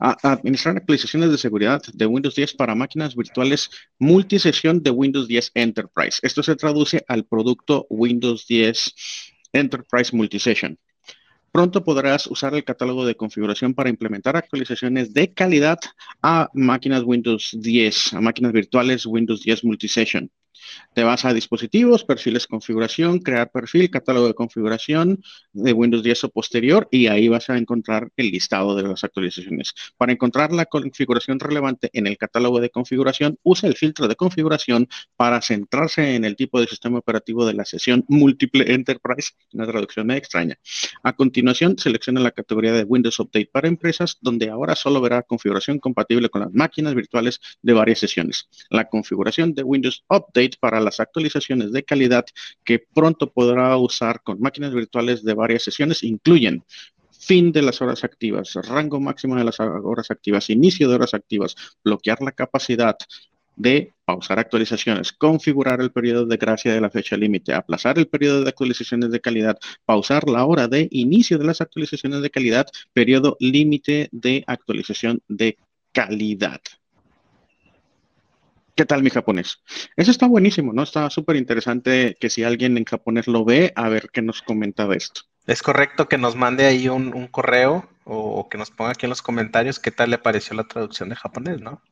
[0.00, 6.18] administrar actualizaciones de seguridad de Windows 10 para máquinas virtuales multisesión de Windows 10 Enterprise.
[6.22, 8.94] Esto se traduce al producto Windows 10
[9.52, 10.76] Enterprise Multisession.
[11.50, 15.78] Pronto podrás usar el catálogo de configuración para implementar actualizaciones de calidad
[16.22, 20.30] a máquinas Windows 10, a máquinas virtuales Windows 10 Multisession.
[20.94, 25.22] Te vas a dispositivos, perfiles, configuración, crear perfil, catálogo de configuración
[25.52, 29.74] de Windows 10 o posterior y ahí vas a encontrar el listado de las actualizaciones.
[29.96, 34.88] Para encontrar la configuración relevante en el catálogo de configuración, usa el filtro de configuración
[35.16, 40.10] para centrarse en el tipo de sistema operativo de la sesión múltiple Enterprise, una traducción
[40.10, 40.58] extraña.
[41.02, 45.78] A continuación, selecciona la categoría de Windows Update para empresas, donde ahora solo verá configuración
[45.78, 48.48] compatible con las máquinas virtuales de varias sesiones.
[48.70, 52.24] La configuración de Windows Update para las actualizaciones de calidad
[52.64, 56.64] que pronto podrá usar con máquinas virtuales de varias sesiones incluyen
[57.10, 61.56] fin de las horas activas, rango máximo de las horas activas, inicio de horas activas,
[61.84, 62.96] bloquear la capacidad
[63.56, 68.42] de pausar actualizaciones, configurar el periodo de gracia de la fecha límite, aplazar el periodo
[68.42, 73.36] de actualizaciones de calidad, pausar la hora de inicio de las actualizaciones de calidad, periodo
[73.40, 75.58] límite de actualización de
[75.92, 76.60] calidad.
[78.78, 79.60] ¿Qué tal mi japonés?
[79.96, 80.84] Eso está buenísimo, ¿no?
[80.84, 84.86] Está súper interesante que si alguien en japonés lo ve, a ver qué nos comenta
[84.86, 85.22] de esto.
[85.48, 89.20] Es correcto que nos mande ahí un, correo o que nos ponga aquí en los
[89.20, 91.82] comentarios qué tal le pareció la traducción de japonés, ¿no?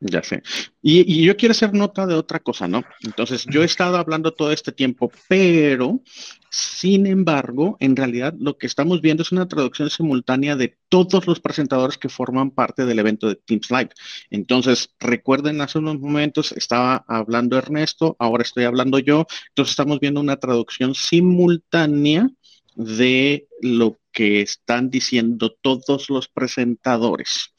[0.00, 0.42] Ya sé.
[0.82, 2.82] Y, yo quiero hacer nota de otra cosa, ¿no?
[3.02, 6.02] Entonces, yo he estado hablando todo este tiempo, pero,
[6.50, 11.40] sin embargo, en realidad lo que estamos viendo es una traducción simultánea de todos los
[11.40, 13.90] presentadores que forman parte del evento de Teams Live.
[14.30, 19.26] Entonces, recuerden, hace unos momentos estaba hablando Ernesto, ahora estoy hablando yo.
[19.50, 22.28] Entonces, estamos viendo una traducción simultánea
[22.74, 27.54] de lo que están diciendo todos los presentadores.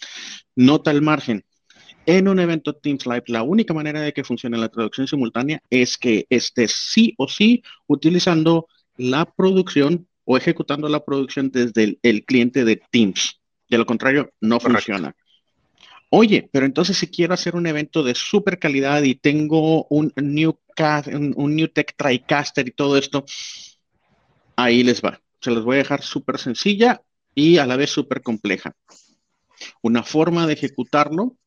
[0.56, 1.44] Nota el margen
[2.06, 5.98] en un evento Teams Live, la única manera de que funcione la traducción simultánea es
[5.98, 12.66] que estés sí o sí utilizando la producción o ejecutando la producción desde el, cliente
[12.66, 13.40] de Teams.
[13.70, 15.16] De lo contrario, no funciona.
[16.10, 20.58] Oye, pero entonces si quiero hacer un evento de super calidad y tengo un New,
[21.14, 23.26] un, un new Tech TriCaster y todo esto,
[24.56, 25.20] ahí les va.
[25.42, 27.02] Se los voy a dejar súper sencilla
[27.34, 28.76] y a la vez súper compleja.
[29.82, 31.38] Una forma de ejecutarlo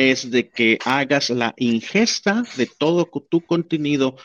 [0.00, 4.16] es de que hagas la ingesta de todo tu contenido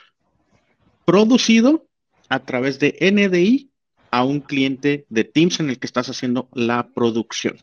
[1.06, 1.88] producido
[2.30, 3.72] a través de NDI
[4.12, 7.58] a un cliente de Teams en el que estás haciendo la producción.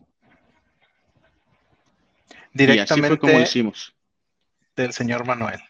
[2.52, 3.94] Directamente como hicimos.
[4.76, 5.60] Del señor Manuel.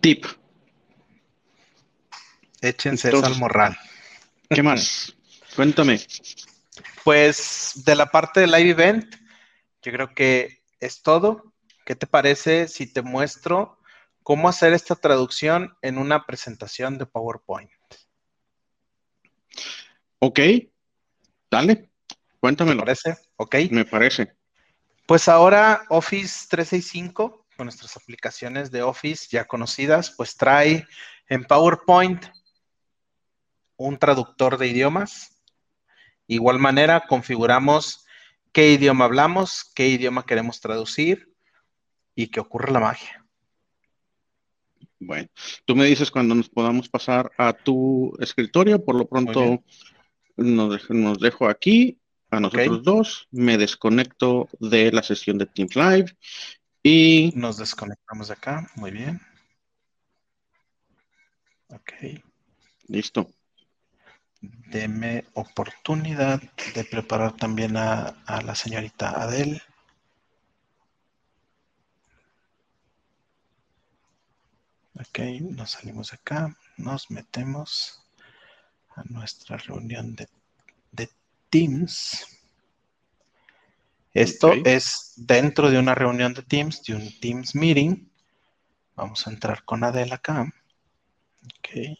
[0.00, 0.26] Tip.
[2.60, 3.76] Échense al morral.
[4.48, 5.14] ¿Qué más?
[5.56, 6.00] Cuéntame.
[7.04, 9.14] Pues de la parte del live event,
[9.82, 11.52] yo creo que es todo.
[11.84, 13.78] ¿Qué te parece si te muestro
[14.22, 17.70] cómo hacer esta traducción en una presentación de PowerPoint?
[20.20, 20.38] Ok,
[21.50, 21.90] dale,
[22.38, 22.76] cuéntamelo.
[22.76, 23.16] ¿Me parece?
[23.36, 23.56] Ok.
[23.70, 24.36] Me parece.
[25.06, 30.86] Pues ahora Office 365, con nuestras aplicaciones de Office ya conocidas, pues trae
[31.28, 32.24] en PowerPoint
[33.76, 35.42] un traductor de idiomas.
[36.28, 38.06] Igual manera, configuramos
[38.52, 41.32] qué idioma hablamos, qué idioma queremos traducir
[42.14, 43.24] y que ocurra la magia.
[45.00, 45.28] Bueno,
[45.64, 49.64] tú me dices cuando nos podamos pasar a tu escritorio, por lo pronto
[50.36, 51.98] nos, dejo aquí
[52.30, 56.16] a nosotros dos, me desconecto de la sesión de Teams Live
[56.82, 57.32] y...
[57.34, 59.20] Nos desconectamos de acá, muy bien.
[61.68, 61.92] Ok.
[62.86, 63.28] Listo
[64.42, 66.42] deme oportunidad
[66.74, 68.14] de preparar también a,
[68.44, 69.62] la señorita Adel.
[74.94, 78.02] Ok, nos salimos acá, nos metemos
[78.96, 80.28] a nuestra reunión de,
[81.50, 82.26] Teams.
[84.14, 88.08] Esto es dentro de una reunión de Teams, de un Teams meeting.
[88.96, 90.50] Vamos a entrar con Adel acá.
[91.44, 91.98] Ok.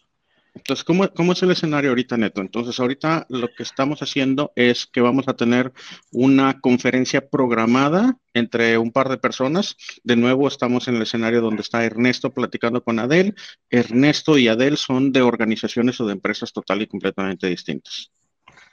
[0.55, 2.41] Entonces, ¿cómo, ¿cómo, es el escenario ahorita, Neto?
[2.41, 5.73] Entonces, ahorita lo que estamos haciendo es que vamos a tener
[6.11, 9.75] una conferencia programada entre un par de personas.
[10.03, 13.35] De nuevo, estamos en el escenario donde está Ernesto platicando con Adel.
[13.71, 18.11] Ernesto y Adel son de organizaciones o de empresas total y completamente distintas.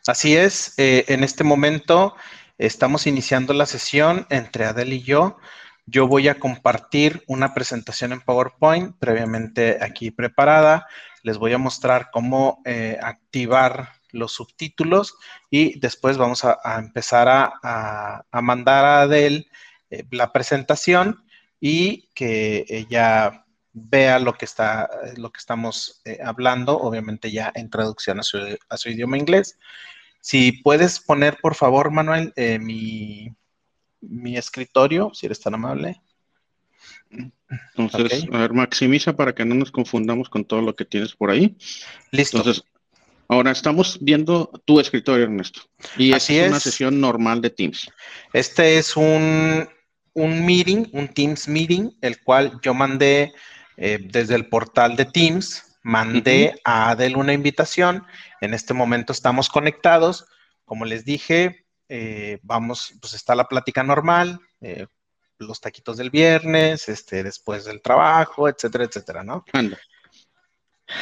[0.07, 0.75] Así es.
[0.77, 2.15] Eh, en este momento
[2.59, 5.39] estamos iniciando la sesión entre Adel y yo.
[5.87, 10.87] Yo voy a compartir una presentación en PowerPoint previamente aquí preparada
[11.23, 15.15] les voy a mostrar cómo eh, activar los subtítulos
[15.51, 19.47] y después vamos a, empezar a, mandar a Adele
[19.91, 21.25] eh, la presentación
[21.61, 27.71] y que ella vea lo que, está, lo que estamos eh, hablando, obviamente ya en
[27.71, 29.59] traducción a su, a su, idioma inglés.
[30.21, 33.35] Si puedes poner, por favor, Manuel, mi,
[34.01, 36.01] mi escritorio, si eres tan amable.
[37.77, 41.31] Entonces, a ver, maximiza para que no nos confundamos con todo lo que tienes por
[41.31, 41.57] ahí.
[42.11, 42.39] Listo.
[42.39, 42.65] Entonces,
[43.29, 45.63] ahora estamos viendo tu escritorio, Ernesto.
[45.97, 47.91] Y Así es, una sesión normal de Teams.
[48.33, 49.69] Este es un,
[50.15, 53.33] un meeting, un Teams meeting, el cual yo mandé
[53.77, 58.05] eh, desde el portal de Teams, mandé a Adel una invitación.
[58.41, 60.27] En este momento estamos conectados.
[60.65, 64.87] Como les dije, eh, vamos, pues está la plática normal, eh,
[65.41, 69.45] los taquitos del viernes, este, después del trabajo, etcétera, etcétera, ¿no?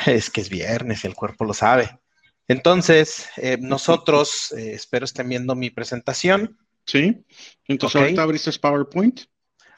[0.06, 1.98] Es que es viernes y el cuerpo lo sabe.
[2.46, 6.58] Entonces, eh, nosotros, eh, espero estén viendo mi presentación.
[6.86, 7.24] Sí.
[7.66, 9.20] Entonces, ahorita abriste PowerPoint.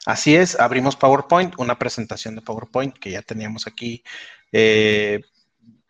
[0.05, 4.03] Así es, abrimos PowerPoint, una presentación de PowerPoint que ya teníamos aquí
[4.51, 5.21] eh,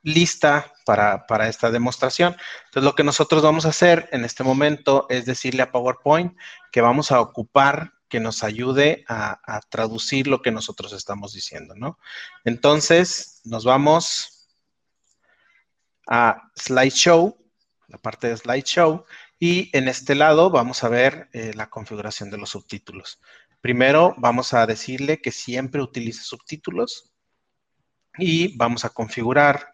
[0.04, 2.36] lista para, para, esta demostración.
[2.66, 6.36] Entonces, lo que nosotros vamos a hacer en este momento es decirle a PowerPoint
[6.72, 11.97] que vamos a ocupar que nos ayude a, traducir lo que nosotros estamos diciendo, ¿no?
[12.43, 14.49] Entonces, nos vamos
[16.07, 17.38] a Slideshow,
[17.88, 19.05] la parte de Slideshow,
[19.39, 23.22] y en este lado vamos a ver eh, la configuración de los subtítulos.
[23.62, 27.14] Primero, vamos a decirle que siempre utilice subtítulos
[28.18, 29.74] y vamos a configurar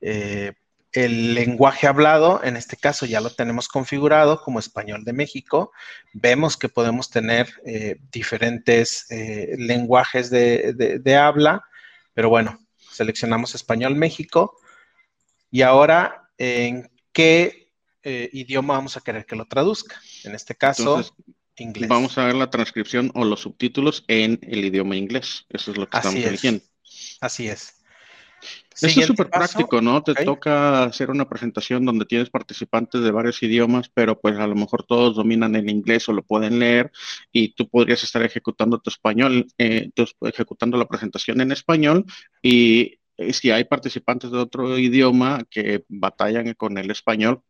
[0.00, 0.54] eh,
[0.96, 5.70] el lenguaje hablado, en este caso ya lo tenemos configurado como español de México.
[6.14, 11.62] Vemos que podemos tener eh, diferentes eh, lenguajes de, habla,
[12.14, 12.58] pero bueno,
[12.90, 14.58] seleccionamos español México.
[15.50, 17.70] Y ahora, ¿en qué
[18.02, 20.00] eh, idioma vamos a querer que lo traduzca?
[20.24, 21.04] En este caso,
[21.58, 21.90] inglés.
[21.90, 25.44] Vamos a ver la transcripción o los subtítulos en el idioma inglés.
[25.50, 26.64] Eso es lo que estamos eligiendo.
[27.20, 27.75] Así es.
[28.80, 30.02] Eso es súper práctico, ¿no?
[30.02, 34.54] Te toca hacer una presentación donde tienes participantes de varios idiomas, pero pues a lo
[34.54, 36.92] mejor todos dominan el inglés o lo pueden leer
[37.32, 39.90] y tú podrías estar ejecutando tu español, eh,
[40.22, 42.04] ejecutando la presentación en español
[42.42, 47.42] y eh, si hay participantes de otro idioma que batallan con el español,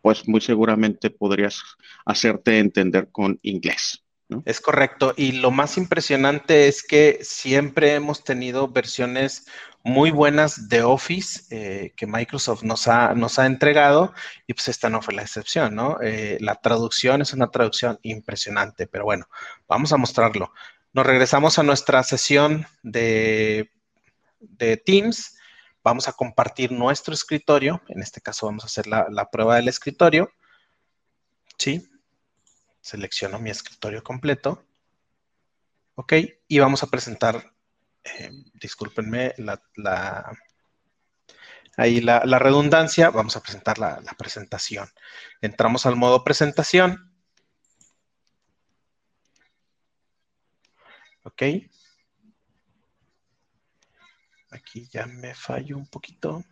[0.00, 1.62] pues muy seguramente podrías
[2.04, 4.01] hacerte entender con inglés.
[4.46, 5.14] Es correcto.
[5.16, 9.46] Y lo más impresionante es que siempre hemos tenido versiones
[9.84, 14.12] muy buenas de Office eh, que Microsoft nos ha, nos ha entregado
[14.46, 15.98] y pues esta no fue la excepción, ¿no?
[16.00, 19.26] Eh, la traducción es una traducción impresionante, pero bueno,
[19.66, 20.52] vamos a mostrarlo.
[20.92, 23.70] Nos regresamos a nuestra sesión de,
[24.40, 25.38] de Teams.
[25.82, 27.82] Vamos a compartir nuestro escritorio.
[27.88, 30.30] En este caso vamos a hacer la, la prueba del escritorio.
[31.58, 31.88] Sí,
[32.82, 34.66] Selecciono mi escritorio completo.
[35.94, 36.14] Ok,
[36.48, 37.54] y vamos a presentar,
[38.02, 39.62] eh, discúlpenme la,
[41.76, 44.88] ahí la, redundancia, vamos a presentar la, la presentación.
[45.40, 47.12] Entramos al modo presentación.
[51.24, 51.42] Ok.
[54.50, 56.44] Aquí ya me fallo un poquito.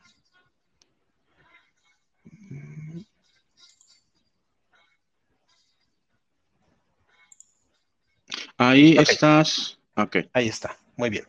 [8.61, 9.79] Ahí estás.
[9.97, 10.19] Ok.
[10.35, 10.77] Ahí está.
[10.97, 11.25] Muy bien.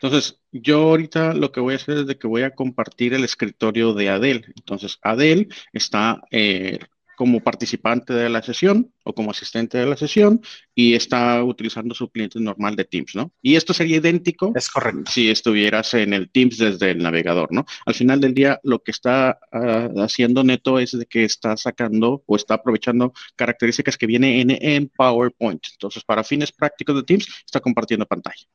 [0.00, 3.22] Entonces, yo ahorita lo que voy a hacer es de que voy a compartir el
[3.22, 4.46] escritorio de Adel.
[4.56, 6.78] Entonces, Adel está eh,
[7.18, 10.40] como participante de la sesión o como asistente de la sesión
[10.72, 13.32] y está utilizando su cliente normal de Teams, ¿no?
[13.42, 15.10] Y esto sería idéntico es correcto.
[15.10, 17.66] si estuvieras en el Teams desde el navegador, ¿no?
[17.86, 22.22] Al final del día, lo que está ah, haciendo Neto es de que está sacando
[22.24, 25.66] o está aprovechando características que vienen en, en PowerPoint.
[25.72, 28.46] Entonces, para fines prácticos de Teams, está compartiendo pantalla.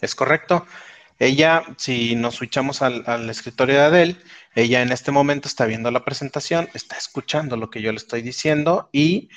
[0.00, 0.66] Es correcto.
[1.18, 4.16] Ella, si nos switchamos al, escritorio de Adele,
[4.54, 8.22] ella en este momento está viendo la presentación, está escuchando lo que yo le estoy
[8.22, 9.28] diciendo y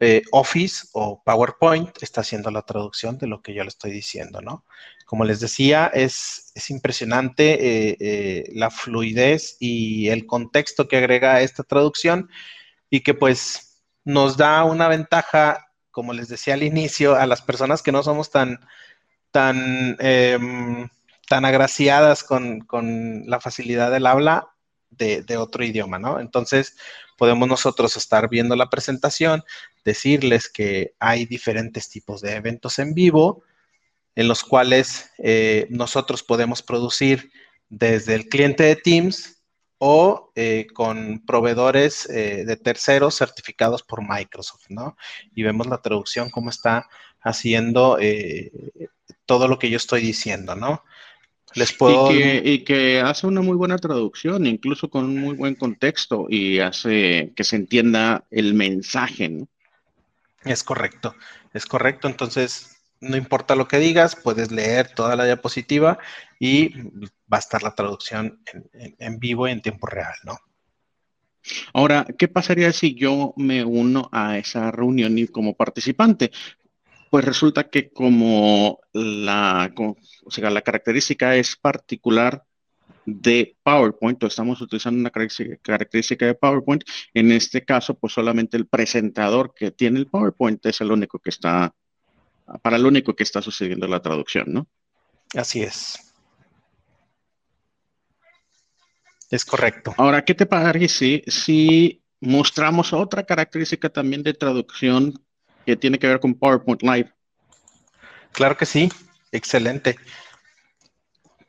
[0.00, 4.40] eh, Office o PowerPoint está haciendo la traducción de lo que yo le estoy diciendo,
[4.40, 4.64] ¿no?
[5.04, 11.42] Como les decía, es, es impresionante eh, eh, la fluidez y el contexto que agrega
[11.42, 12.30] esta traducción
[12.90, 17.82] y que pues nos da una ventaja, como les decía al inicio, a las personas
[17.82, 18.60] que no somos tan,
[19.30, 20.88] tan, em,
[21.28, 24.48] tan agraciadas con, con, la facilidad del habla
[24.90, 26.18] de, otro idioma, ¿no?
[26.20, 26.76] Entonces,
[27.16, 29.44] podemos nosotros estar viendo la presentación,
[29.84, 33.42] decirles que hay diferentes tipos de eventos en vivo
[34.14, 37.30] en los cuales eh, nosotros podemos producir
[37.68, 39.42] desde el cliente de Teams
[39.78, 44.96] o eh, con proveedores eh, de terceros certificados por Microsoft, ¿no?
[45.34, 46.88] Y vemos la traducción, cómo está
[47.20, 47.98] haciendo
[49.26, 50.82] todo lo que yo estoy diciendo, ¿no?
[51.54, 52.10] Les puedo...
[52.12, 57.32] y, que, hace una muy buena traducción, incluso con un muy buen contexto y hace
[57.34, 59.28] que se entienda el mensaje.
[59.28, 59.48] ¿no?
[60.44, 61.14] Es correcto,
[61.54, 62.08] es correcto.
[62.08, 65.98] Entonces, no importa lo que digas, puedes leer toda la diapositiva
[66.38, 66.74] y
[67.32, 68.40] va a estar la traducción
[68.72, 70.38] en, en vivo y en tiempo real, ¿no?
[71.72, 76.30] Ahora, ¿qué pasaría si yo me uno a esa reunión y como participante?
[77.10, 82.44] Pues resulta que como la, o sea, la característica es particular
[83.06, 86.84] de PowerPoint, o estamos utilizando una característica de PowerPoint,
[87.14, 91.30] en este caso, pues solamente el presentador que tiene el PowerPoint es el único que
[91.30, 91.74] está,
[92.60, 94.68] para el único que está sucediendo la traducción, ¿no?
[95.34, 95.98] Así es.
[99.30, 99.94] Es correcto.
[99.96, 105.14] Ahora, ¿qué te parece si mostramos otra característica también de traducción
[105.68, 107.12] que tiene que ver con PowerPoint Live.
[108.32, 108.88] Claro que sí,
[109.32, 109.96] excelente.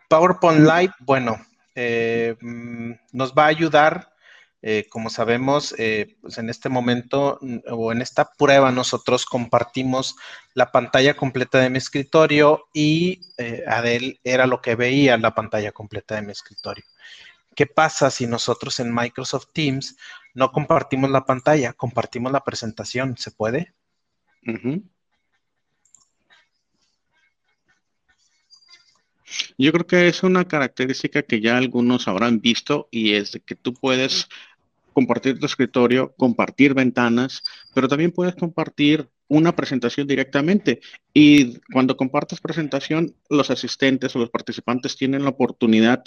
[0.10, 1.38] PowerPoint Live, bueno,
[1.74, 4.14] eh, mm, nos va a ayudar,
[4.62, 10.18] eh, como sabemos, eh, pues en este momento mm, o en esta prueba nosotros compartimos
[10.54, 13.22] la pantalla completa de mi escritorio y
[13.68, 16.84] Adel era lo que veía la pantalla completa de mi escritorio.
[17.56, 19.96] ¿Qué pasa si nosotros en Microsoft Teams
[20.34, 23.16] no compartimos la pantalla, compartimos la presentación?
[23.16, 23.79] ¿Se puede?
[29.58, 33.56] Yo creo que es una característica que ya algunos habrán visto y es de que
[33.56, 34.28] tú puedes
[34.94, 40.82] compartir tu escritorio, compartir ventanas, pero también puedes compartir una presentación directamente.
[41.14, 46.04] Y cuando compartes presentación, los asistentes o los participantes tienen la oportunidad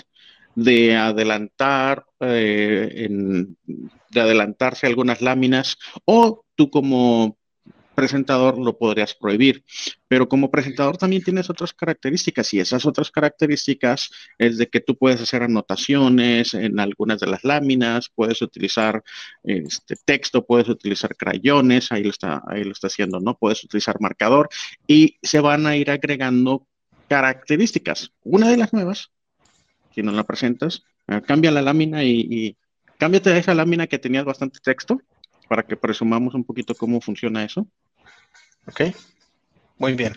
[0.55, 3.09] de adelantar, eh,
[4.11, 7.39] de adelantarse algunas láminas o tú como
[7.95, 9.65] presentador lo podrías prohibir.
[10.09, 14.97] Pero como presentador también tienes otras características y esas otras características es de que tú
[14.97, 19.03] puedes hacer anotaciones en algunas de las láminas, puedes utilizar
[19.43, 23.37] este texto, puedes utilizar crayones, ahí lo está, ahí lo está haciendo, ¿no?
[23.37, 24.49] Puedes utilizar marcador
[24.87, 26.67] y se van a ir agregando
[27.09, 28.13] características.
[28.23, 29.11] Una de las nuevas,
[29.95, 32.57] si no la presentas, eh, cambia la lámina y, y
[32.99, 35.01] cámbiate esa lámina que tenías bastante texto
[35.53, 37.67] para que presumamos un poquito cómo funciona eso.
[38.67, 38.81] Ok,
[39.79, 40.17] muy bien.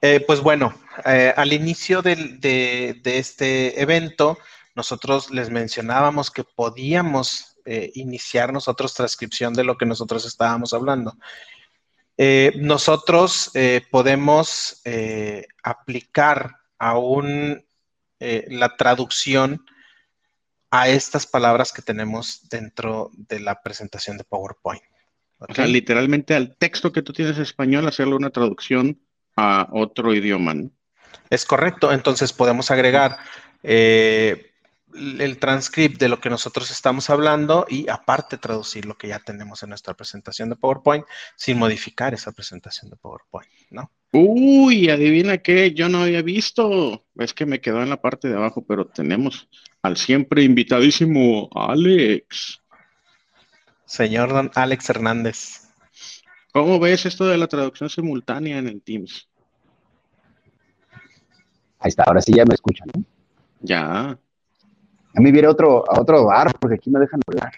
[0.00, 0.74] Eh, pues bueno,
[1.04, 4.38] eh, al inicio de, este evento,
[4.74, 11.16] nosotros les mencionábamos que podíamos eh, iniciar nosotros transcripción de lo que nosotros estábamos hablando.
[12.56, 13.50] nosotros
[13.90, 14.82] podemos
[15.62, 17.66] aplicar aún
[18.20, 19.64] la traducción
[20.70, 24.82] a estas palabras que tenemos dentro de la presentación de PowerPoint.
[25.48, 29.00] O sea, literalmente al texto que tú tienes en español, hacerle una traducción
[29.36, 30.54] a otro idioma.
[31.30, 31.92] Es correcto.
[31.92, 33.18] Entonces podemos agregar
[33.62, 34.52] eh,
[34.94, 39.62] el transcript de lo que nosotros estamos hablando y aparte traducir lo que ya tenemos
[39.62, 41.04] en nuestra presentación de PowerPoint
[41.36, 43.90] sin modificar esa presentación de PowerPoint, ¿no?
[44.12, 47.04] Uy, adivina qué, yo no había visto.
[47.16, 49.48] Es que me quedó en la parte de abajo, pero tenemos
[49.82, 52.62] al siempre invitadísimo Alex.
[53.86, 55.68] Señor don Alex Hernández.
[56.52, 59.28] ¿Cómo ves esto de la traducción simultánea en el Teams?
[61.80, 63.04] Ahí está, ahora sí ya me escuchan, ¿no?
[63.60, 64.18] Ya.
[65.16, 67.52] A mí viene otro, a otro bar, porque aquí me dejan hablar.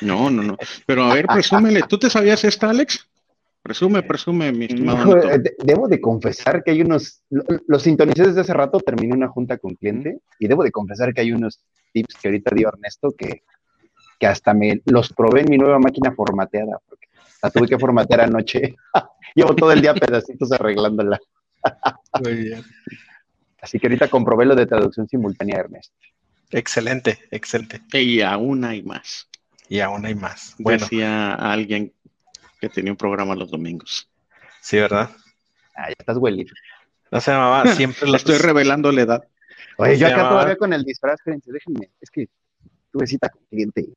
[0.00, 0.56] No, no, no.
[0.86, 1.82] Pero a ver, presúmele.
[1.82, 3.06] ¿Tú te sabías esta, Alex?
[3.62, 5.14] Presume, presume, mi estimado.
[5.58, 9.74] debo de confesar que hay unos, los sintonicé desde hace rato, terminé una junta con
[9.74, 11.60] cliente y debo de confesar que hay unos
[11.92, 13.42] tips que ahorita dio Ernesto que,
[14.18, 17.08] que hasta me los probé en mi nueva máquina formateada, porque
[17.42, 18.76] la tuve que formatear anoche.
[19.34, 21.18] Llevo todo el día pedacitos arreglándola.
[22.22, 22.64] Muy bien.
[23.60, 25.92] Así que ahorita comprobé lo de traducción simultánea, Ernest.
[26.50, 27.82] Excelente, excelente.
[27.92, 29.28] Y aún hay más.
[29.68, 30.54] Y aún hay más.
[30.58, 30.80] Bueno.
[30.80, 31.92] Decía alguien
[32.60, 34.08] que tenía un programa los domingos.
[34.60, 35.10] Sí, ¿verdad?
[35.76, 36.46] Ah, ya estás huele.
[37.10, 39.28] No se llamaba siempre lo Estoy revelando la edad.
[39.76, 41.90] Oye, yo acá todavía con el disfraz, déjenme.
[42.00, 42.28] Es que
[42.90, 43.88] tuve cita con cliente.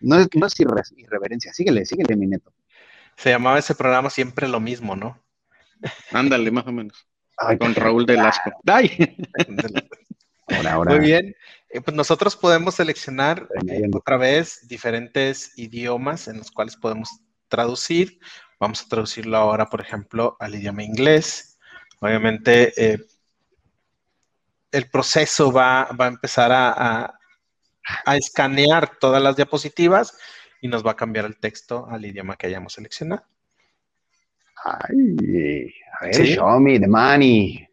[0.00, 0.54] No es, no es
[0.96, 1.52] irreverencia.
[1.52, 2.52] Síguele, síguele, mi neto.
[3.16, 5.22] Se llamaba ese programa siempre lo mismo, ¿no?
[6.12, 7.06] Ándale, más o menos.
[7.58, 8.50] con Raúl Delasco.
[8.66, 9.16] ¡Ay!
[10.48, 10.90] Ahora, ahora.
[10.92, 11.34] Muy bien.
[11.70, 13.48] Eh, pues nosotros podemos seleccionar
[13.92, 17.10] otra vez diferentes idiomas en los cuales podemos
[17.48, 18.20] traducir.
[18.60, 21.58] Vamos a traducirlo ahora, por ejemplo, al idioma inglés.
[22.00, 22.98] Obviamente, eh,
[24.72, 27.15] el proceso va, a empezar a,
[28.14, 30.18] escanear todas las diapositivas
[30.60, 33.24] y nos va a cambiar el texto al idioma que hayamos seleccionado.
[34.64, 37.66] Ay, a ver, show me the money.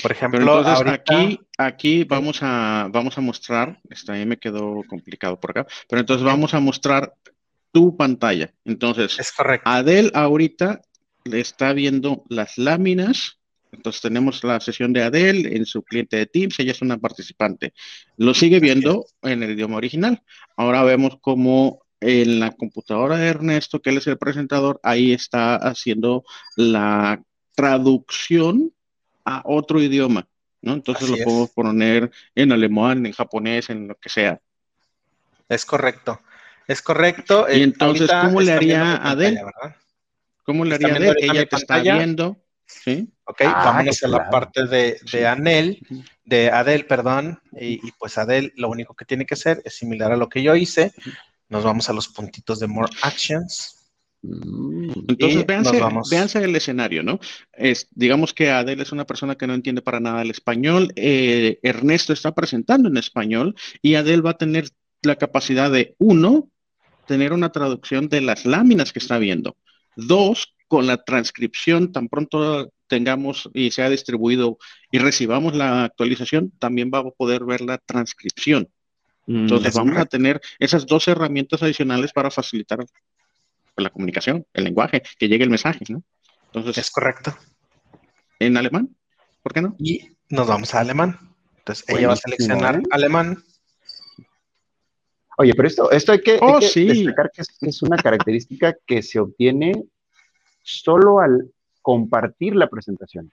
[0.00, 5.50] Por ejemplo, aquí, aquí vamos a, vamos a mostrar, esta ahí me quedó complicado por
[5.50, 7.14] acá, pero entonces vamos a mostrar
[7.72, 8.54] tu pantalla.
[8.64, 9.68] Entonces, es correcto.
[9.68, 10.80] Adel ahorita
[11.24, 13.38] le está viendo las láminas.
[13.72, 17.72] Entonces tenemos la sesión de Adel en su cliente de Teams, ella es una participante.
[18.18, 20.22] Lo sigue viendo en el idioma original.
[20.56, 25.56] Ahora vemos cómo en la computadora de Ernesto, que él es el presentador, ahí está
[25.56, 26.24] haciendo
[26.56, 27.22] la
[27.54, 28.72] traducción
[29.24, 30.28] a otro idioma,
[30.60, 30.74] ¿no?
[30.74, 34.40] Entonces lo podemos poner en alemán, en japonés, en lo que sea.
[35.48, 36.20] Es correcto.
[36.66, 37.46] Es correcto.
[37.48, 39.38] Y eh, entonces, ¿cómo le haría a Adel?
[40.44, 41.16] ¿Cómo le haría a Adel?
[41.20, 42.41] Ella te está viendo.
[42.84, 43.08] ¿Sí?
[43.24, 45.78] Ok, ah, vámonos a la parte de, de Anel,
[46.24, 50.16] de Adel, perdón, y, pues Adel lo único que tiene que hacer es similar a
[50.16, 50.92] lo que yo hice.
[51.48, 53.78] Nos vamos a los puntitos de More Actions.
[54.22, 54.92] Mm.
[55.08, 55.46] Entonces,
[56.10, 57.18] véanse, el escenario, ¿no?
[57.52, 60.92] Es, digamos que Adel es una persona que no entiende para nada el español.
[60.96, 64.68] Eh, Ernesto está presentando en español y Adel va a tener
[65.02, 66.48] la capacidad de, uno,
[67.06, 69.56] tener una traducción de las láminas que está viendo.
[69.96, 74.56] Dos, con la transcripción, tan pronto tengamos y sea distribuido
[74.90, 78.70] y recibamos la actualización, también va a poder ver la transcripción.
[79.26, 82.78] Mm, Entonces vamos a tener esas dos herramientas adicionales para facilitar
[83.76, 86.02] la comunicación, el lenguaje, que llegue el mensaje, ¿no?
[86.46, 87.36] Entonces, es correcto.
[88.38, 88.96] ¿En alemán?
[89.42, 89.76] ¿Por qué no?
[89.78, 91.18] Y nos vamos a alemán.
[91.58, 93.44] Entonces ella va a seleccionar alemán
[95.38, 99.72] Oye, pero esto, esto hay que, oh, destacar que es, una característica que se obtiene
[100.62, 101.50] solo al
[101.80, 103.30] compartir la presentación.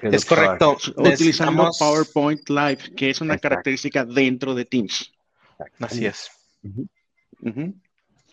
[0.00, 0.76] Es correcto.
[0.96, 5.12] Utilizando PowerPoint Live, que es una característica dentro de Teams.
[5.80, 6.30] Así es.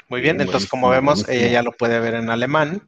[0.08, 2.88] Muy bien, entonces como vemos, ella ya lo puede ver en alemán,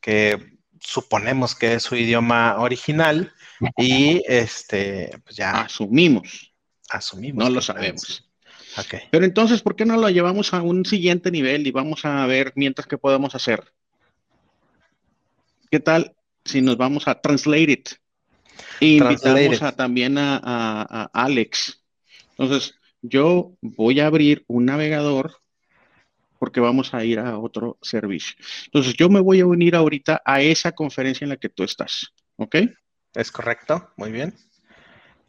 [0.00, 3.32] que suponemos que es su idioma original,
[3.76, 5.62] y este, pues ya.
[5.62, 6.52] Asumimos.
[6.88, 7.44] Asumimos.
[7.44, 8.26] No lo sabemos.
[9.10, 12.52] Pero entonces, ¿por qué no lo llevamos a un siguiente nivel y vamos a ver
[12.56, 13.72] mientras que podemos hacer?
[15.70, 17.88] ¿Qué tal si nos vamos a Translate It?
[18.80, 21.80] Y invitamos también a, Alex.
[22.30, 25.36] Entonces, yo voy a abrir un navegador
[26.40, 28.34] porque vamos a ir a otro servicio.
[28.64, 32.08] Entonces, yo me voy a unir ahorita a esa conferencia en la que tú estás.
[32.36, 32.56] ¿Ok?
[33.14, 34.34] Es correcto, muy bien.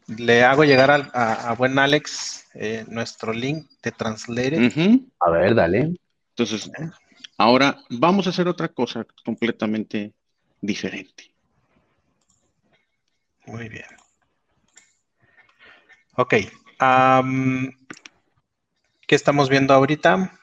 [0.08, 4.70] Le hago llegar a, buen Alex eh, nuestro link de Translate.
[5.20, 5.94] A ver, dale.
[6.30, 6.68] Entonces,
[7.38, 10.12] ahora vamos a hacer otra cosa completamente
[10.62, 11.30] diferente.
[13.44, 13.84] Muy bien.
[16.14, 16.34] Ok.
[19.06, 20.38] ¿Qué estamos viendo ahorita?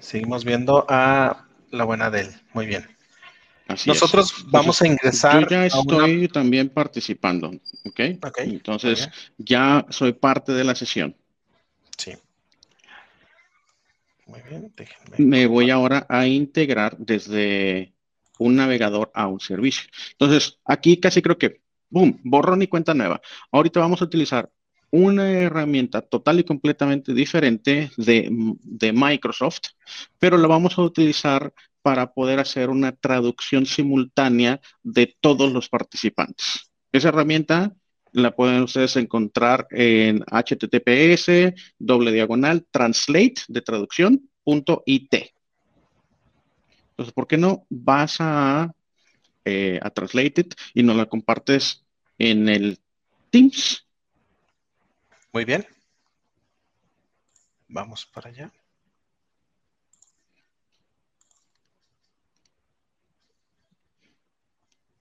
[0.00, 2.28] Seguimos viendo a la buena Del.
[2.52, 2.86] Muy bien.
[3.86, 5.42] Nosotros vamos a ingresar.
[5.42, 7.52] Yo ya estoy también participando,
[7.84, 8.00] ¿ok?
[8.38, 9.08] Entonces,
[9.38, 11.16] ya soy parte de la sesión.
[11.96, 12.16] Sí.
[14.30, 15.16] Muy bien, déjenme.
[15.18, 17.94] Me voy ahora a integrar desde
[18.38, 19.90] un navegador a un servicio.
[20.12, 23.20] Entonces, aquí casi creo que, boom, borrón y cuenta nueva.
[23.50, 24.48] Ahorita vamos a utilizar
[24.92, 28.28] una herramienta total y completamente diferente de,
[28.62, 29.60] de Microsoft,
[30.18, 31.52] pero la vamos a utilizar
[31.82, 36.70] para poder hacer una traducción simultánea de todos los participantes.
[36.92, 37.74] Esa herramienta
[38.12, 45.14] la pueden ustedes encontrar en https doble diagonal translate de traducción punto it.
[46.90, 48.74] Entonces, ¿por qué no vas a,
[49.44, 51.84] eh, a Translate y nos la compartes
[52.18, 52.78] en el
[53.30, 53.86] Teams?
[55.32, 55.66] Muy bien.
[57.68, 58.52] Vamos para allá.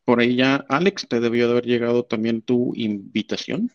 [0.09, 3.71] Por ahí ya, Alex, te debió de haber llegado también tu invitación.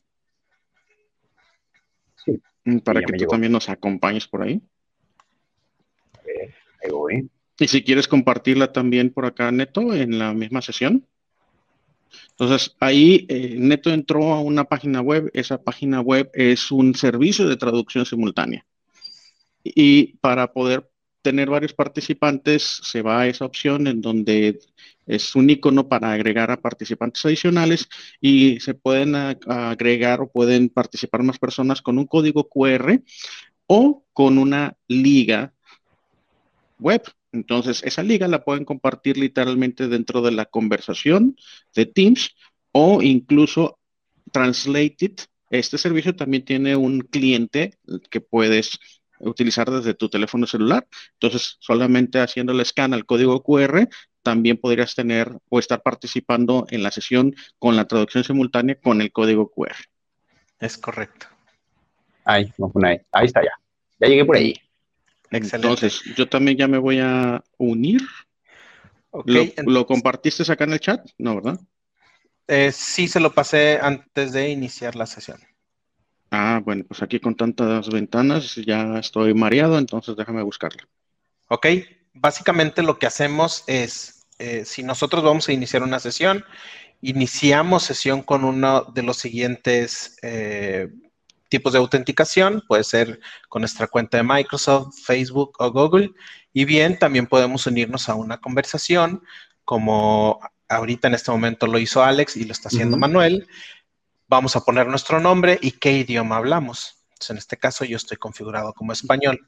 [2.16, 2.42] Sí.
[2.64, 3.30] Mm, Para que tú llegó.
[3.30, 4.60] también nos acompañes por ahí.
[6.82, 7.30] Ahí voy.
[7.60, 11.06] Y si quieres compartirla también por acá, Neto, en la misma sesión.
[12.30, 15.30] Entonces, ahí eh, Neto entró a una página web.
[15.34, 18.66] Esa página web es un servicio de traducción simultánea.
[19.62, 20.90] Y para poder
[21.22, 24.58] tener varios participantes, se va a esa opción en donde
[25.06, 27.88] es un icono para agregar a participantes adicionales
[28.20, 33.02] y se pueden agregar o pueden participar más personas con un código QR
[33.66, 35.52] o con una liga
[36.78, 37.02] web.
[37.32, 41.36] Entonces, esa liga la pueden compartir literalmente dentro de la conversación
[41.74, 42.34] de Teams
[42.72, 43.78] o incluso
[44.30, 45.12] Translated.
[45.50, 47.78] Este servicio también tiene un cliente
[48.10, 48.78] que puedes
[49.20, 50.86] utilizar desde tu teléfono celular.
[51.14, 53.88] Entonces, solamente haciendo el scan al código QR,
[54.24, 59.12] también podrías tener o estar participando en la sesión con la traducción simultánea con el
[59.12, 59.76] código QR.
[60.58, 61.26] Es correcto.
[62.24, 62.52] Ahí,
[62.82, 63.00] ahí.
[63.12, 63.52] Ahí está ya.
[64.00, 64.54] Ya llegué por ahí.
[65.30, 65.56] Excelente.
[65.56, 68.00] Entonces, yo también ya me voy a unir.
[69.10, 71.06] Ok, ¿Lo, entonces, lo compartiste acá en el chat?
[71.18, 71.60] No, ¿verdad?
[72.48, 75.40] eh, sí se lo pasé antes de iniciar la sesión.
[76.30, 80.82] Ah, bueno, pues aquí con tantas ventanas ya estoy mareado, entonces déjame buscarla.
[81.48, 81.66] Ok,
[82.14, 86.44] básicamente lo que hacemos es, eh, si nosotros vamos a iniciar una sesión,
[87.02, 90.88] iniciamos sesión con uno de los siguientes eh,
[91.48, 96.12] tipos de autenticación, puede ser con nuestra cuenta de Microsoft, Facebook o Google,
[96.52, 99.22] y bien, también podemos unirnos a una conversación,
[99.64, 102.96] como ahorita en este momento lo hizo Alex y lo está haciendo.
[102.96, 103.46] Manuel.
[104.26, 107.04] Vamos a poner nuestro nombre y qué idioma hablamos.
[107.12, 109.46] Entonces, en este caso yo estoy configurado como español.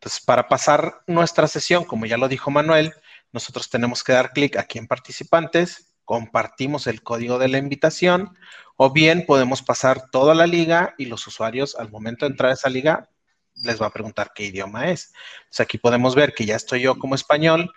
[0.00, 2.94] Entonces, para pasar nuestra sesión, como ya lo dijo Manuel,
[3.32, 8.34] nosotros tenemos que dar clic aquí en participantes, compartimos el código de la invitación,
[8.76, 12.54] o bien podemos pasar toda la liga y los usuarios al momento de entrar a
[12.54, 13.10] esa liga
[13.56, 15.12] les va a preguntar qué idioma es.
[15.40, 17.70] Entonces, aquí podemos ver que ya estoy yo como español,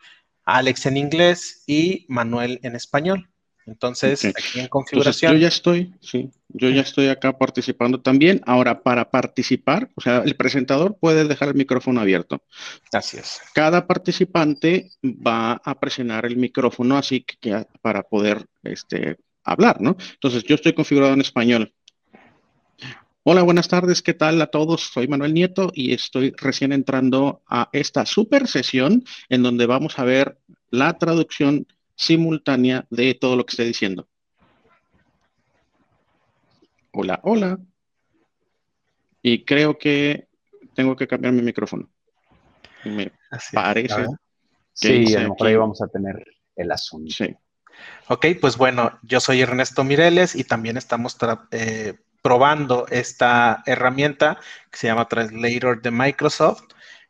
[0.45, 3.32] Alex en inglés y Manuel en español.
[3.65, 5.33] Entonces, aquí en Entonces, configuración.
[5.33, 8.41] yo ya estoy, sí, yo ya estoy acá participando también.
[8.45, 12.43] Ahora, para participar, o sea, el presentador puede dejar el micrófono abierto.
[12.91, 13.41] Así es.
[13.53, 19.95] Cada participante va a presionar el micrófono así que, que para poder este, hablar, ¿no?
[20.13, 21.73] Entonces, yo estoy configurado en español.
[23.25, 24.81] Hola, buenas tardes, ¿qué tal a todos?
[24.81, 30.03] Soy Manuel Nieto y estoy recién entrando a esta super sesión en donde vamos a
[30.03, 30.37] ver
[30.71, 31.65] la traducción
[31.95, 34.07] simultánea de todo lo que estoy diciendo.
[36.91, 37.59] Hola, hola.
[39.21, 40.27] Y creo que
[40.75, 41.89] tengo que cambiar mi micrófono.
[42.85, 44.01] Me Así parece.
[44.01, 44.09] Ver.
[44.73, 46.23] Sí, a lo mejor ahí vamos a tener
[46.55, 47.13] el asunto.
[47.13, 47.35] Sí.
[48.07, 51.17] Ok, pues bueno, yo soy Ernesto Mireles y también estamos
[51.51, 54.39] eh, probando esta herramienta
[54.69, 56.63] que se llama Translator de Microsoft.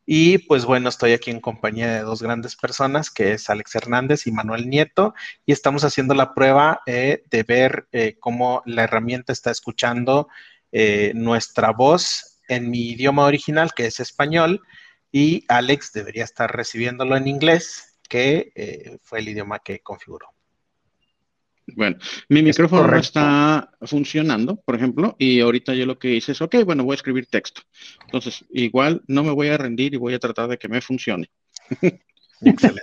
[0.05, 4.27] Y pues bueno, estoy aquí en compañía de dos grandes personas, que es Alex Hernández
[4.27, 5.13] y Manuel Nieto,
[5.45, 10.27] y estamos haciendo la prueba eh, de ver eh, cómo la herramienta está escuchando
[10.71, 14.61] eh, nuestra voz en mi idioma original, que es español,
[15.11, 20.27] y Alex debería estar recibiéndolo en inglés, que fue el idioma que configuró.
[21.67, 21.97] Bueno,
[22.29, 26.57] mi micrófono no está funcionando, por ejemplo, y ahorita yo lo que hice es, ok,
[26.65, 27.61] bueno, voy a escribir texto.
[28.05, 31.31] Entonces, igual no me voy a rendir y voy a tratar de que me funcione.
[32.41, 32.81] Excelente.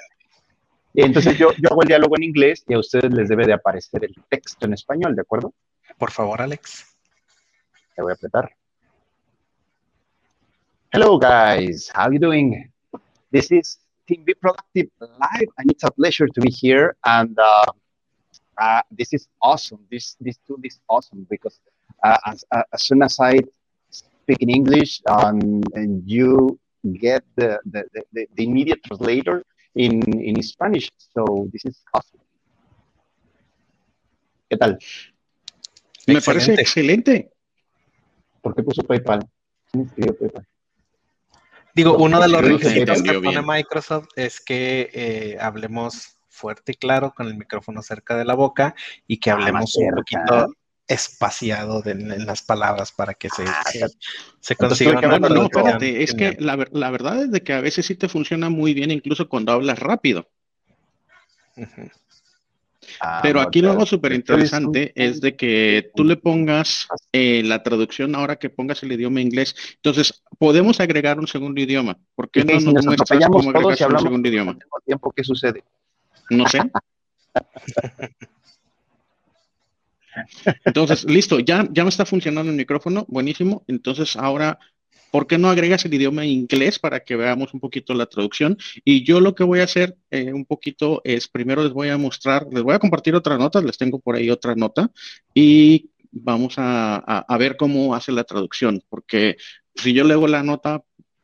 [0.92, 3.52] Y entonces yo, yo hago el diálogo en inglés y a ustedes les debe de
[3.52, 5.54] aparecer el texto en español, ¿de acuerdo?
[5.98, 6.96] Por favor, Alex.
[7.96, 8.50] Le voy a apretar.
[10.92, 12.68] Hello guys, how you doing?
[13.30, 13.78] This is
[14.08, 17.66] Team Be Productive Live and it's a pleasure to be here and uh,
[18.60, 19.80] uh, this is awesome.
[19.90, 21.58] This this tool is awesome because
[22.04, 23.40] uh, as, uh, as soon as I
[23.90, 26.58] speak in English um, and you
[27.00, 29.44] get the, the, the, the immediate translator
[29.74, 30.90] in, in Spanish.
[31.14, 32.20] So this is awesome.
[34.48, 34.78] ¿Qué tal?
[36.06, 37.30] Me parece excelente.
[38.42, 39.28] ¿Por qué puso PayPal?
[39.70, 40.46] ¿Quién escribió PayPal?
[41.74, 43.46] Digo, uno de los requisitos que pone bien.
[43.46, 48.74] Microsoft es que eh, hablemos fuerte y claro con el micrófono cerca de la boca
[49.06, 50.54] y que Ah, hablemos un poquito
[50.88, 53.86] espaciado de- en las palabras para que se, Ah, se,
[54.40, 57.94] se consiga no, espérate, es que la, la verdad es de que a veces sí
[57.94, 60.28] te funciona muy bien, incluso cuando hablas rápido.
[63.00, 68.14] Ah, Pero aquí lo súper interesante es de que tú le pongas eh, la traducción
[68.14, 69.54] ahora que pongas el idioma inglés.
[69.76, 71.98] Entonces, podemos agregar un segundo idioma.
[72.14, 74.56] ¿Por qué ¿y qué no si nos nos muestras cómo agregas un segundo idioma?
[74.84, 75.12] tiempo?
[75.14, 75.62] ¿Qué sucede?
[76.30, 76.60] No sé.
[80.64, 83.64] Entonces, listo, ya, ya me está funcionando el micrófono, buenísimo.
[83.66, 84.58] Entonces, ahora,
[85.10, 88.56] ¿por qué no agregas el idioma inglés para que veamos un poquito la traducción?
[88.84, 91.98] Y yo lo que voy a hacer eh, un poquito es, primero les voy a
[91.98, 94.90] mostrar, les voy a compartir otra nota, les tengo por ahí otra nota,
[95.34, 99.36] y vamos a, a ver cómo hace la traducción, porque
[99.74, 100.82] si yo leo la nota,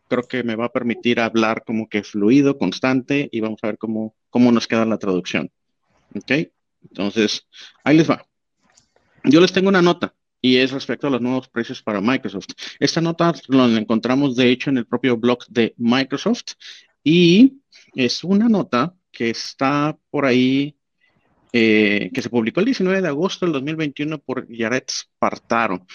[0.09, 3.79] creo que me va a permitir hablar como que fluido, constante, y vamos a ver
[3.79, 5.51] cómo, cómo nos queda la traducción.
[6.15, 6.33] ¿Ok?
[6.83, 7.47] Entonces,
[7.85, 8.27] ahí les va.
[9.25, 12.47] Yo les tengo una nota y es respecto a los nuevos precios para Microsoft.
[12.79, 16.53] Esta nota la encontramos de hecho en el propio blog de Microsoft
[17.03, 17.61] y
[17.95, 20.77] es una nota que está por ahí,
[21.53, 25.87] eh, que se publicó el 19 de agosto del 2021 por Jared Spartaro.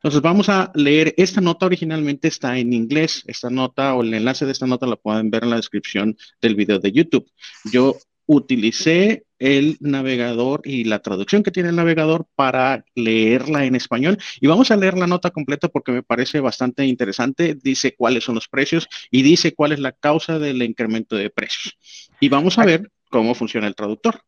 [0.00, 4.46] Entonces vamos a leer, esta nota originalmente está en inglés, esta nota o el enlace
[4.46, 7.30] de esta nota la pueden ver en la descripción del video de YouTube.
[7.70, 14.16] Yo utilicé el navegador y la traducción que tiene el navegador para leerla en español.
[14.40, 17.58] Y vamos a leer la nota completa porque me parece bastante interesante.
[17.60, 21.76] Dice cuáles son los precios y dice cuál es la causa del incremento de precios.
[22.20, 24.22] Y vamos a ver cómo funciona el traductor.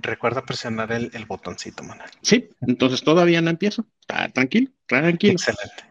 [0.00, 2.08] Recuerda presionar el, botoncito, Manuel.
[2.22, 3.86] Sí, entonces todavía no empiezo.
[4.00, 5.34] Está tranquilo, tranquilo.
[5.34, 5.84] Excelente.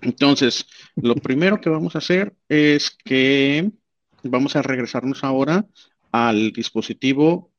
[0.00, 3.70] Entonces, lo primero que vamos a hacer es que
[4.22, 5.66] vamos a regresarnos ahora
[6.12, 7.50] al dispositivo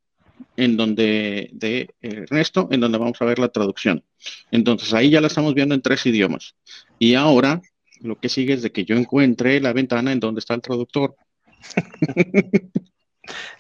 [0.55, 4.05] en donde de Ernesto, en donde vamos a ver la traducción.
[4.51, 6.55] Entonces ahí ya la estamos viendo en tres idiomas.
[6.97, 7.61] Y ahora
[7.99, 11.15] lo que sigue es de que yo encuentre la ventana en donde está el traductor.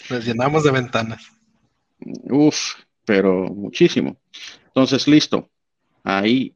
[0.09, 1.36] Nos llenamos de ventanas.
[1.99, 2.75] Uf,
[3.05, 4.17] pero muchísimo.
[4.67, 5.49] Entonces, listo.
[6.03, 6.53] Ahí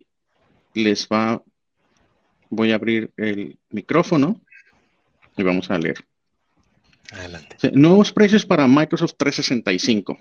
[0.74, 1.42] les va,
[2.50, 4.42] voy a abrir el micrófono
[5.36, 6.06] y vamos a leer.
[7.12, 7.58] Adelante.
[7.74, 10.18] Nuevos precios para Microsoft 365.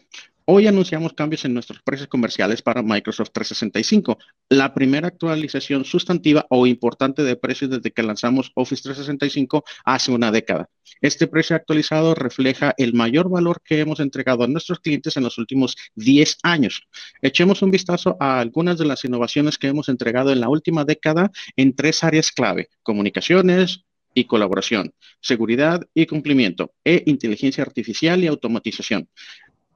[0.53, 6.67] Hoy anunciamos cambios en nuestros precios comerciales para Microsoft 365, la primera actualización sustantiva o
[6.67, 10.69] importante de precios desde que lanzamos Office 365 hace una década.
[11.01, 15.39] Este precio actualizado refleja el mayor valor que hemos entregado a nuestros clientes en los
[15.39, 16.83] últimos 10 años.
[17.23, 21.31] Echemos un vistazo a algunas de las innovaciones que hemos entregado en la última década
[21.55, 29.09] en tres áreas clave, comunicaciones, y colaboración, seguridad y cumplimiento, e inteligencia artificial y automatización.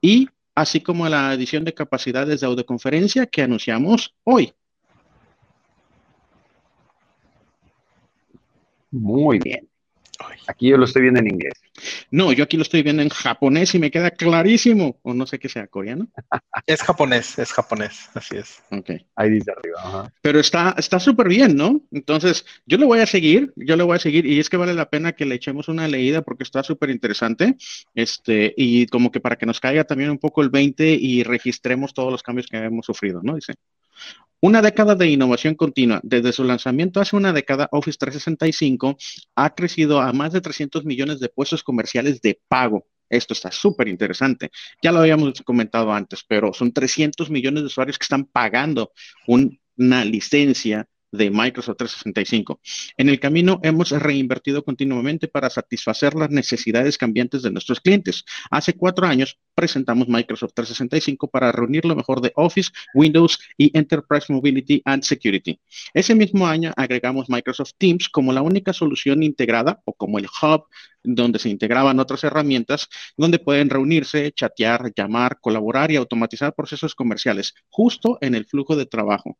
[0.01, 4.53] Y así como la adición de capacidades de audioconferencia que anunciamos hoy.
[8.91, 9.69] Muy bien.
[10.47, 11.53] Aquí yo lo estoy viendo en inglés.
[12.11, 14.99] No, yo aquí lo estoy viendo en japonés y me queda clarísimo.
[15.03, 16.07] O no sé qué sea, coreano.
[16.67, 18.63] Es japonés, es japonés, así es.
[18.71, 18.91] Ok.
[19.15, 20.11] Ahí dice arriba.
[20.21, 21.81] Pero está súper bien, ¿no?
[21.91, 24.73] Entonces, yo le voy a seguir, yo le voy a seguir y es que vale
[24.73, 27.55] la pena que le echemos una leída porque está súper interesante.
[27.93, 31.93] Este, y como que para que nos caiga también un poco el 20 y registremos
[31.93, 33.35] todos los cambios que hemos sufrido, ¿no?
[33.35, 33.53] Dice.
[34.45, 35.99] Una década de innovación continua.
[36.03, 38.95] Desde su lanzamiento hace una década, Office 365
[39.35, 42.85] ha crecido a más de 300 millones de puestos comerciales de pago.
[43.09, 44.51] Esto está súper interesante.
[44.83, 48.91] Ya lo habíamos comentado antes, pero son 300 millones de usuarios que están pagando
[49.25, 52.59] una licencia de Microsoft 365.
[52.97, 58.25] En el camino hemos reinvertido continuamente para satisfacer las necesidades cambiantes de nuestros clientes.
[58.51, 64.31] Hace cuatro años presentamos Microsoft 365 para reunir lo mejor de Office, Windows y Enterprise
[64.31, 65.59] Mobility and Security.
[65.93, 70.65] Ese mismo año agregamos Microsoft Teams como la única solución integrada o como el hub
[71.05, 77.53] donde se integraban otras herramientas donde pueden reunirse, chatear, llamar, colaborar y automatizar procesos comerciales
[77.69, 79.37] justo en el flujo de trabajo.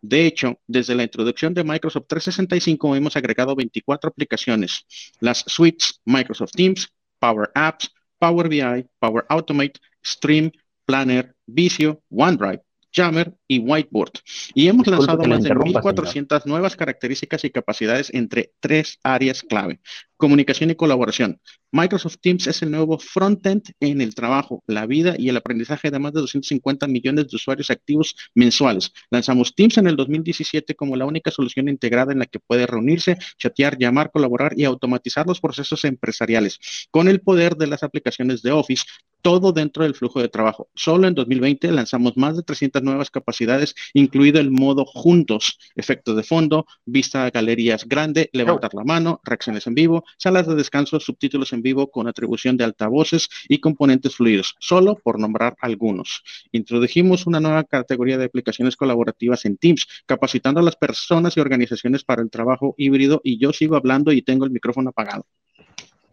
[0.00, 4.86] De hecho, desde la introducción de Microsoft 365 hemos agregado 24 aplicaciones,
[5.20, 10.50] las suites Microsoft Teams, Power Apps, Power BI, Power Automate, Stream,
[10.84, 12.60] Planner, Visio, OneDrive,
[12.94, 14.12] Jammer y Whiteboard.
[14.54, 19.80] Y hemos lanzado más de 1.400 nuevas características y capacidades entre tres áreas clave.
[20.16, 21.40] Comunicación y colaboración.
[21.72, 25.98] Microsoft Teams es el nuevo frontend en el trabajo, la vida y el aprendizaje de
[25.98, 28.92] más de 250 millones de usuarios activos mensuales.
[29.10, 33.18] Lanzamos Teams en el 2017 como la única solución integrada en la que puede reunirse,
[33.38, 36.60] chatear, llamar, colaborar y automatizar los procesos empresariales
[36.92, 38.84] con el poder de las aplicaciones de Office,
[39.24, 40.68] todo dentro del flujo de trabajo.
[40.74, 46.22] Solo en 2020 lanzamos más de 300 nuevas capacidades, incluido el modo juntos, efectos de
[46.22, 51.54] fondo, vista a galerías grande, levantar la mano, reacciones en vivo, salas de descanso, subtítulos
[51.54, 56.22] en vivo con atribución de altavoces y componentes fluidos, solo por nombrar algunos.
[56.52, 62.04] Introdujimos una nueva categoría de aplicaciones colaborativas en Teams, capacitando a las personas y organizaciones
[62.04, 65.24] para el trabajo híbrido y yo sigo hablando y tengo el micrófono apagado.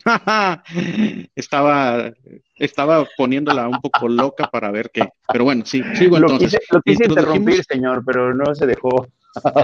[1.36, 2.12] estaba,
[2.56, 5.08] estaba poniéndola un poco loca para ver qué.
[5.32, 6.60] Pero bueno, sí, sigo entonces.
[6.72, 9.08] Lo quise, interrumpir, señor, pero no se dejó.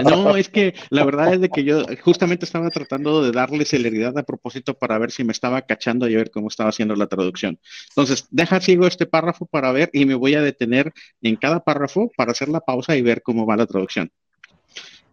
[0.04, 4.16] No, es que la verdad es de que yo justamente estaba tratando de darle celeridad
[4.16, 7.58] a propósito para ver si me estaba cachando y ver cómo estaba haciendo la traducción.
[7.90, 12.10] Entonces, deja sigo este párrafo para ver y me voy a detener en cada párrafo
[12.16, 14.10] para hacer la pausa y ver cómo va la traducción.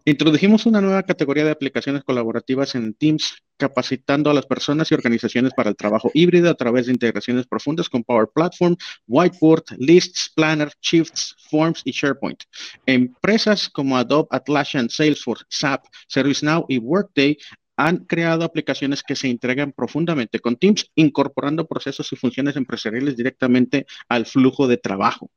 [0.08, 5.52] Introdujimos una nueva categoría de aplicaciones colaborativas en Teams, capacitando a las personas y organizaciones
[5.52, 8.76] para el trabajo híbrido a través de integraciones profundas con Power Platform,
[9.08, 12.44] Whiteboard, Lists, Planner, Shifts, Forms y SharePoint.
[12.86, 17.36] Empresas como Adobe, Atlassian, Salesforce, SAP, ServiceNow y Workday
[17.76, 23.86] han creado aplicaciones que se integran profundamente con Teams, incorporando procesos y funciones empresariales directamente
[24.08, 25.32] al flujo de trabajo.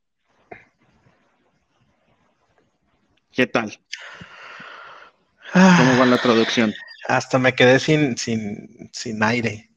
[3.32, 3.76] ¿Qué tal?
[5.54, 6.74] ¿Cómo va la traducción?
[7.08, 9.70] Hasta me quedé sin, sin, sin aire.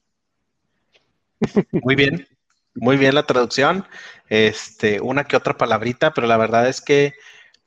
[1.72, 2.26] Muy bien,
[2.74, 3.86] muy bien la traducción.
[4.28, 7.14] Este, una que otra palabrita, pero la verdad es que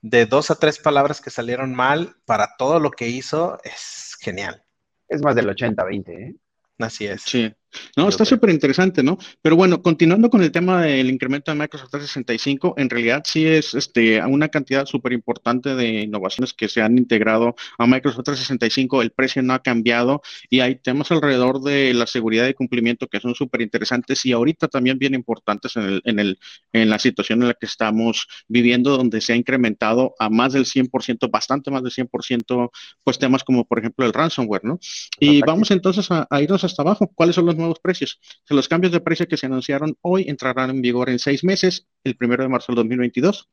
[0.02, 4.64] de dos a tres palabras que salieron mal, para todo lo que hizo, es genial.
[5.08, 6.36] Es más del 80-20, ¿eh?
[6.80, 7.24] Así es.
[7.24, 7.54] Sí.
[7.96, 9.18] No, está súper interesante, ¿no?
[9.42, 13.74] Pero bueno, continuando con el tema del incremento de Microsoft 365, en realidad sí es
[13.74, 19.02] este, una cantidad súper importante de innovaciones que se han integrado a Microsoft 365.
[19.02, 23.20] El precio no ha cambiado y hay temas alrededor de la seguridad y cumplimiento que
[23.20, 26.40] son súper interesantes y ahorita también bien importantes en, el, en, el,
[26.74, 30.66] en la situación en la que estamos viviendo, donde se ha incrementado a más del
[30.66, 32.72] 100%, bastante más del 100%,
[33.04, 34.80] pues temas como por ejemplo el ransomware, ¿no?
[35.20, 37.12] Y vamos entonces a, a irnos hasta abajo.
[37.16, 38.20] ¿Cuáles son los nuevos precios.
[38.50, 42.16] Los cambios de precio que se anunciaron hoy entrarán en vigor en seis meses, el
[42.16, 43.50] primero de marzo del 2022.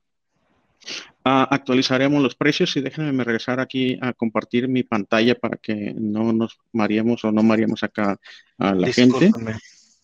[1.25, 6.33] Ah, actualizaremos los precios y déjenme regresar aquí a compartir mi pantalla para que no
[6.33, 8.19] nos mareemos o no mareemos acá
[8.59, 9.31] a la gente.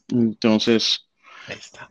[0.09, 1.09] Entonces,
[1.49, 1.91] ahí está.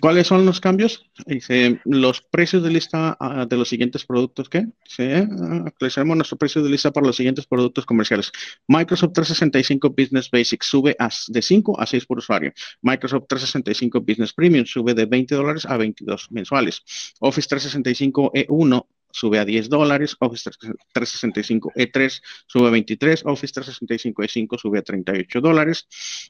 [0.00, 1.04] ¿Cuáles son los cambios?
[1.26, 4.66] Dice, los precios de lista ah, de los siguientes productos, ¿qué?
[4.84, 8.32] Sí, ah, actualizaremos nuestro precio de lista para los siguientes productos comerciales.
[8.68, 10.96] Microsoft 365 Business Basic sube
[11.28, 12.52] de 5 a 6 por usuario.
[12.80, 16.82] Microsoft 365 Business Premium sube de 20 dólares a 22 mensuales.
[17.20, 20.50] Office 365 E1 sube a 10 dólares, Office
[20.92, 25.86] 365 E3 sube a 23, Office 365 E5 sube a 38 dólares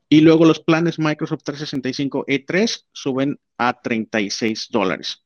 [0.08, 5.24] y luego los planes Microsoft 365 E3 suben a 36 dólares.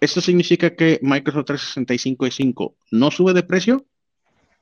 [0.00, 3.86] ¿Esto significa que Microsoft 365 E5 no sube de precio?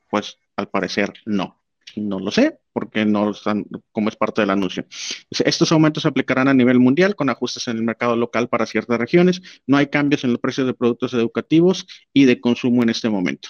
[0.09, 1.64] Pues al parecer no.
[1.97, 4.87] No lo sé, porque no están, como es parte del anuncio.
[5.31, 8.99] Estos aumentos se aplicarán a nivel mundial con ajustes en el mercado local para ciertas
[8.99, 9.43] regiones.
[9.67, 13.49] No hay cambios en los precios de productos educativos y de consumo en este momento.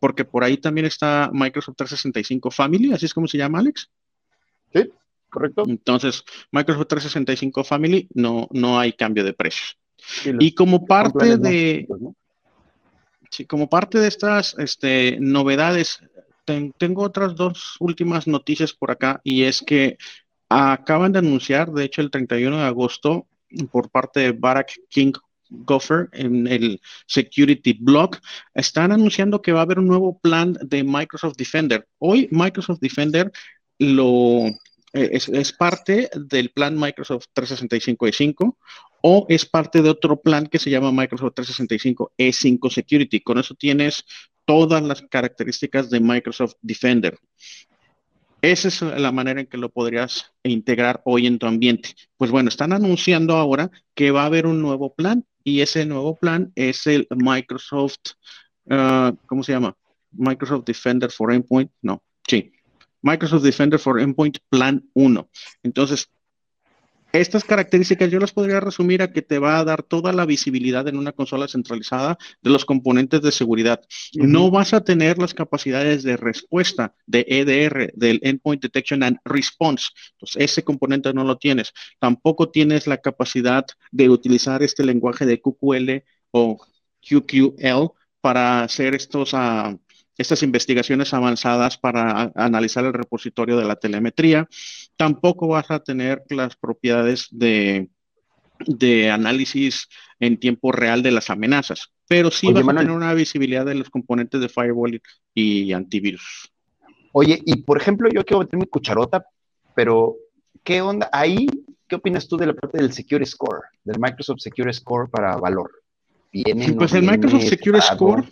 [0.00, 3.90] Porque por ahí también está Microsoft 365 Family, así es como se llama, Alex.
[4.72, 4.90] Sí,
[5.30, 5.64] correcto.
[5.66, 9.78] Entonces, Microsoft 365 Family no, no hay cambio de precios.
[10.38, 11.86] y como parte de...
[13.30, 16.00] Sí, como parte de estas este, novedades
[16.44, 19.98] tengo otras dos últimas noticias por acá y es que
[20.48, 23.26] acaban de anunciar, de hecho el 31 de agosto,
[23.70, 25.12] por parte de Barack King
[25.48, 28.16] Gopher en el Security Blog,
[28.54, 31.86] están anunciando que va a haber un nuevo plan de Microsoft Defender.
[31.98, 33.30] Hoy Microsoft Defender
[33.78, 34.44] lo
[34.94, 38.56] es, es, parte del plan Microsoft 365 E5
[39.02, 43.20] o es parte de otro plan que se llama Microsoft 365 E5 Security.
[43.20, 44.04] Con eso tienes
[44.44, 47.18] todas las características de Microsoft Defender.
[48.40, 51.94] Esa es la manera en que lo podrías integrar hoy en tu ambiente.
[52.16, 56.16] Pues bueno, están anunciando ahora que va a haber un nuevo plan y ese nuevo
[56.16, 58.12] plan es el Microsoft,
[58.66, 59.76] uh, ¿cómo se llama?
[60.12, 62.53] Microsoft Defender for Endpoint, no, sí,
[63.04, 65.28] Microsoft Defender for Endpoint Plan 1.
[65.62, 66.08] Entonces,
[67.12, 70.88] estas características yo las podría resumir a que te va a dar toda la visibilidad
[70.88, 73.80] en una consola centralizada de los componentes de seguridad.
[74.14, 79.90] No vas a tener las capacidades de respuesta de EDR, del Endpoint Detection and Response.
[80.12, 81.72] Entonces, ese componente no lo tienes.
[82.00, 86.02] Tampoco tienes la capacidad de utilizar este lenguaje de QQL
[86.32, 86.58] o
[87.00, 89.34] QQL para hacer estos...
[89.34, 89.78] Uh,
[90.16, 94.48] estas investigaciones avanzadas para analizar el repositorio de la telemetría.
[94.96, 97.88] Tampoco vas a tener las propiedades de,
[99.10, 99.88] análisis
[100.20, 103.90] en tiempo real de las amenazas, pero sí vas a tener una visibilidad de los
[103.90, 105.02] componentes de firewall
[105.34, 106.54] y antivirus.
[107.16, 109.24] Oye, y por ejemplo, yo quiero meter mi cucharota,
[109.74, 110.16] pero
[110.64, 111.46] ¿qué onda ahí?
[111.86, 115.70] ¿Qué opinas tú de la parte del Secure Score, del Microsoft Secure Score para valor?
[116.76, 118.24] pues el Microsoft Secure Score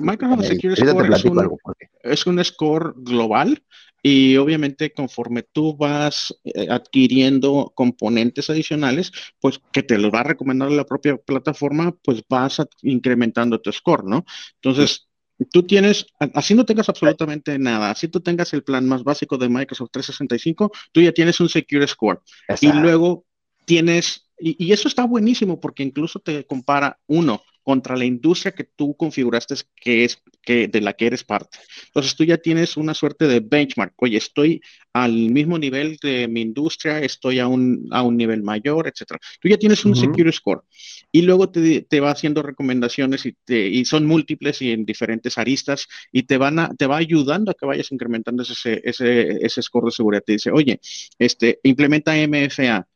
[0.00, 1.58] Microsoft Secure Score
[2.02, 3.62] es un, score global
[4.02, 9.10] y obviamente conforme tú vas eh, adquiriendo componentes adicionales,
[9.40, 14.04] pues que te los va a recomendar la propia plataforma, pues vas incrementando tu score,
[14.04, 14.24] ¿no?
[14.62, 15.08] Entonces,
[15.50, 19.48] tú tienes, así no tengas absolutamente nada, así tú tengas el plan más básico de
[19.48, 22.22] Microsoft 365, tú ya tienes un Secure Score.
[22.60, 23.24] Y luego
[23.64, 28.96] tienes, y, eso está buenísimo porque incluso te compara uno contra la industria que tú
[28.96, 31.58] configuraste que es que de la que eres parte.
[31.86, 33.94] Entonces tú ya tienes una suerte de benchmark.
[33.96, 34.60] Oye, estoy
[34.92, 39.18] al mismo nivel de mi industria, estoy a un, a un nivel mayor, etcétera.
[39.40, 40.62] Tú ya tienes un secure score
[41.10, 45.36] y luego te, te, va haciendo recomendaciones y, te, y, son múltiples y en diferentes
[45.36, 49.62] aristas y te van a, te va ayudando a que vayas incrementando ese, ese, ese
[49.62, 50.22] score de seguridad.
[50.24, 50.78] Te dice, oye,
[51.18, 52.86] este, implementa MFA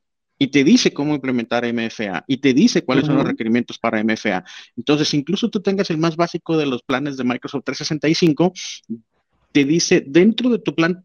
[0.42, 4.42] y te dice cómo implementar MFA y te dice cuáles son los requerimientos para MFA.
[4.74, 8.54] Entonces, incluso tú tengas el más básico de los planes de Microsoft 365,
[9.52, 11.04] te dice dentro de tu plan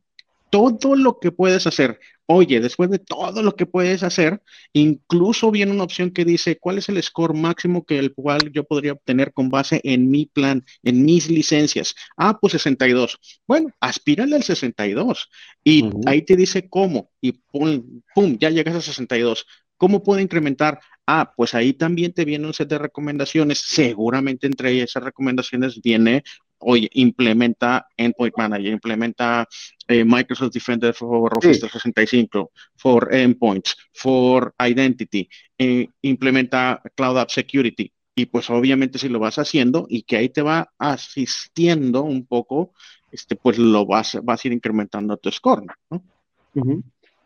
[0.50, 2.00] todo lo que puedes hacer.
[2.28, 4.42] Oye, después de todo lo que puedes hacer,
[4.74, 8.64] incluso viene una opción que dice cuál es el score máximo que el cual yo
[8.64, 11.94] podría obtener con base en mi plan, en mis licencias.
[12.18, 13.20] Ah, pues 62.
[13.48, 15.30] Bueno, aspírale al 62
[15.64, 19.46] y ahí te dice cómo y pum, pum, ya llegas a 62.
[19.78, 20.80] ¿Cómo puedo incrementar?
[21.06, 23.60] Ah, pues ahí también te viene un set de recomendaciones.
[23.60, 26.24] Seguramente entre esas recomendaciones viene
[26.60, 29.48] oye, implementa Endpoint Manager, implementa
[29.88, 35.28] eh, Microsoft Defender for Office 365, for Endpoints, for Identity,
[35.58, 37.92] eh, implementa Cloud App Security.
[38.18, 42.72] Y pues obviamente si lo vas haciendo y que ahí te va asistiendo un poco,
[43.12, 46.04] este, pues lo vas, vas a ir incrementando tu score, ¿no?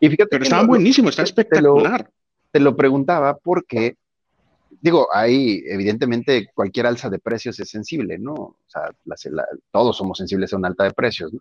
[0.00, 2.10] y fíjate Pero está buenísimo, está espectacular.
[2.50, 3.94] te lo preguntaba porque
[4.80, 8.34] digo, ahí evidentemente cualquier alza de precios es sensible, ¿no?
[8.34, 8.90] O sea,
[9.70, 11.40] todos somos sensibles a una alta de precios, ¿no?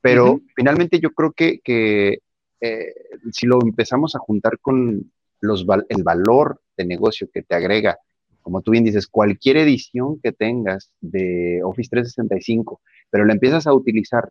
[0.00, 2.18] Pero finalmente yo creo que,
[2.60, 2.94] eh,
[3.30, 7.96] si lo empezamos a juntar con los, el valor de negocio que te agrega,
[8.42, 12.80] como tú bien dices, cualquier edición que tengas de Office 365,
[13.10, 14.28] pero la empiezas a utilizar,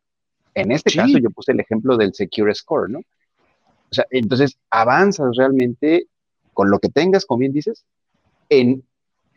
[0.54, 3.00] en este caso yo puse el ejemplo del Secure Score, ¿no?
[3.00, 6.08] O sea, entonces avanzas realmente
[6.54, 7.86] con lo que tengas, como bien dices,
[8.52, 8.84] en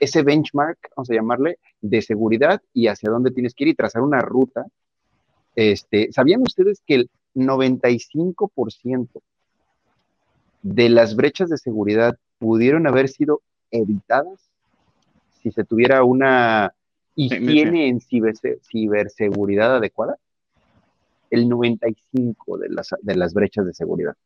[0.00, 4.02] ese benchmark, vamos a llamarle, de seguridad y hacia dónde tienes que ir y trazar
[4.02, 4.66] una ruta.
[5.54, 9.08] Este, ¿Sabían ustedes que el 95%
[10.62, 14.50] de las brechas de seguridad pudieron haber sido evitadas
[15.40, 16.74] si se tuviera una
[17.14, 20.18] higiene en ciberseguridad adecuada?
[21.30, 24.16] El 95% de las, de las brechas de seguridad.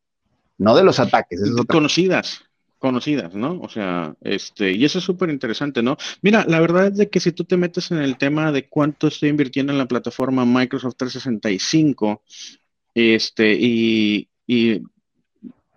[0.56, 1.42] No de los ataques.
[1.42, 2.47] Es Conocidas
[2.78, 3.60] conocidas, ¿no?
[3.60, 5.96] O sea, este, y eso es súper interesante, ¿no?
[6.22, 9.08] Mira, la verdad es de que si tú te metes en el tema de cuánto
[9.08, 12.22] estoy invirtiendo en la plataforma Microsoft 365,
[12.94, 14.82] este, y, y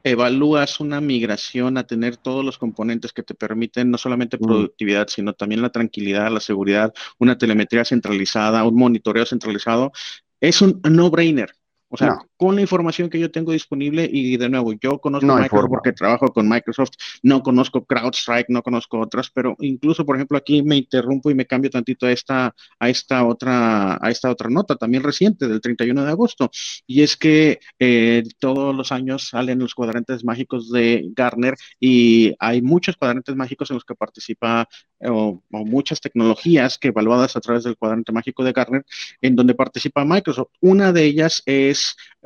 [0.03, 4.45] evalúas una migración a tener todos los componentes que te permiten no solamente mm.
[4.45, 9.91] productividad, sino también la tranquilidad, la seguridad, una telemetría centralizada, un monitoreo centralizado,
[10.39, 11.53] es un no-brainer.
[11.93, 15.69] O sea, con la información que yo tengo disponible y de nuevo, yo conozco Microsoft
[15.69, 16.91] porque trabajo con Microsoft,
[17.21, 21.45] no conozco CrowdStrike, no conozco otras, pero incluso, por ejemplo, aquí me interrumpo y me
[21.45, 26.05] cambio tantito a esta, a esta otra, a esta otra nota también reciente del 31
[26.05, 26.49] de agosto.
[26.87, 32.61] Y es que eh, todos los años salen los cuadrantes mágicos de Garner y hay
[32.61, 34.65] muchos cuadrantes mágicos en los que participa
[35.01, 38.85] eh, o, muchas tecnologías que evaluadas a través del cuadrante mágico de Garner,
[39.21, 40.51] en donde participa Microsoft.
[40.61, 41.80] Una de ellas es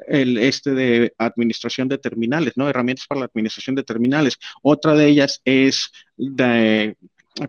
[0.07, 2.69] el este de administración de terminales, ¿no?
[2.69, 4.37] Herramientas para la administración de terminales.
[4.61, 6.95] Otra de ellas es de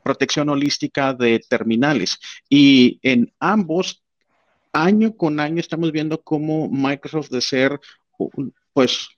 [0.03, 2.19] protección holística de terminales.
[2.49, 4.03] Y en ambos,
[4.73, 7.81] año con año, estamos viendo cómo Microsoft de ser,
[8.73, 9.09] pues,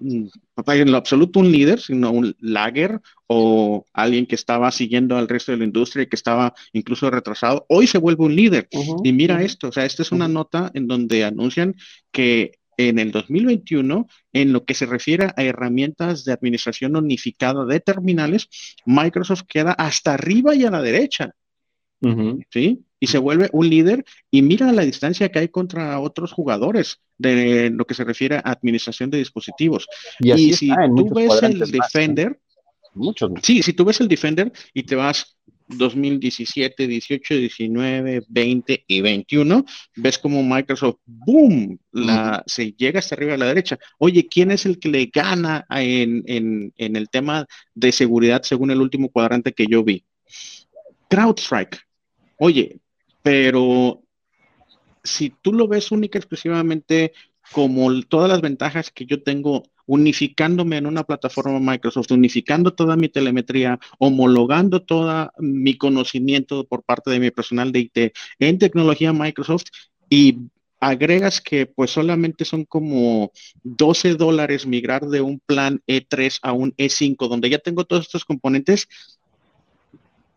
[0.00, 5.52] en lo absoluto un líder, sino un lager o alguien que estaba siguiendo al resto
[5.52, 8.68] de la industria y que estaba incluso retrasado, hoy se vuelve un líder.
[9.02, 11.74] y mira esto, o sea, esta es una nota en donde anuncian
[12.12, 17.80] que en el 2021, en lo que se refiere a herramientas de administración unificada de
[17.80, 18.48] terminales,
[18.84, 21.34] Microsoft queda hasta arriba y a la derecha.
[22.50, 22.84] ¿Sí?
[23.00, 27.70] Y se vuelve un líder y mira la distancia que hay contra otros jugadores de
[27.70, 29.86] lo que se refiere a administración de dispositivos.
[30.20, 32.40] Y, si tú ves el Defender,
[32.94, 33.30] muchos.
[33.42, 35.36] Sí, si tú ves el Defender y te vas
[35.68, 39.64] 2017, 18, 19, 20 y 21,
[39.96, 43.78] ves como Microsoft, ¡boom!, la, se llega hasta arriba a la derecha.
[43.98, 48.70] Oye, ¿quién es el que le gana en, en, en el tema de seguridad según
[48.70, 50.04] el último cuadrante que yo vi?
[51.08, 51.78] CrowdStrike.
[52.46, 52.78] Oye,
[53.22, 54.02] pero
[55.02, 57.14] si tú lo ves única exclusivamente
[57.52, 63.08] como todas las ventajas que yo tengo unificándome en una plataforma Microsoft, unificando toda mi
[63.08, 69.64] telemetría, homologando todo mi conocimiento por parte de mi personal de IT en tecnología Microsoft
[70.10, 70.36] y
[70.80, 76.74] agregas que pues solamente son como 12 dólares migrar de un plan E3 a un
[76.76, 78.86] E5, donde ya tengo todos estos componentes,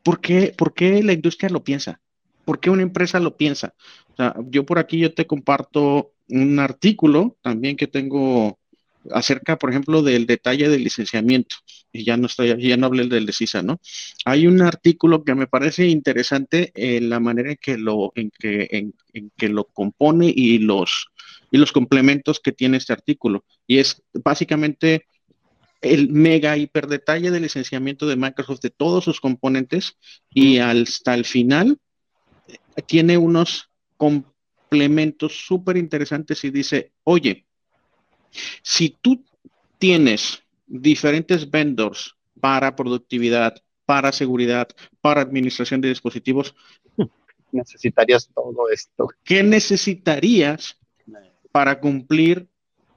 [0.07, 1.99] ¿por qué, ¿por qué la industria lo piensa?
[2.45, 3.73] ¿Por qué una empresa lo piensa?
[4.13, 8.57] O sea, yo por aquí yo te comparto un artículo también que tengo
[9.11, 11.57] acerca, por ejemplo, del detalle del licenciamiento.
[11.91, 13.81] Y ya no estoy, ya no hablé del de CISA, ¿no?
[14.23, 18.93] Hay un artículo que me parece interesante en la manera en que lo, en que,
[19.11, 21.07] en, que lo compone y los,
[21.51, 23.43] y los complementos que tiene este artículo.
[23.67, 25.05] Y es básicamente
[25.81, 29.97] el mega hiper detalle del licenciamiento de Microsoft de todos sus componentes
[30.29, 31.77] y hasta el final
[32.85, 37.45] tiene unos complementos súper interesantes y dice, oye,
[38.61, 39.23] si tú
[39.77, 43.55] tienes diferentes vendors para productividad,
[43.85, 44.67] para seguridad,
[45.01, 46.55] para administración de dispositivos,
[47.51, 49.07] necesitarías todo esto.
[49.23, 50.77] ¿Qué necesitarías
[51.51, 52.47] para cumplir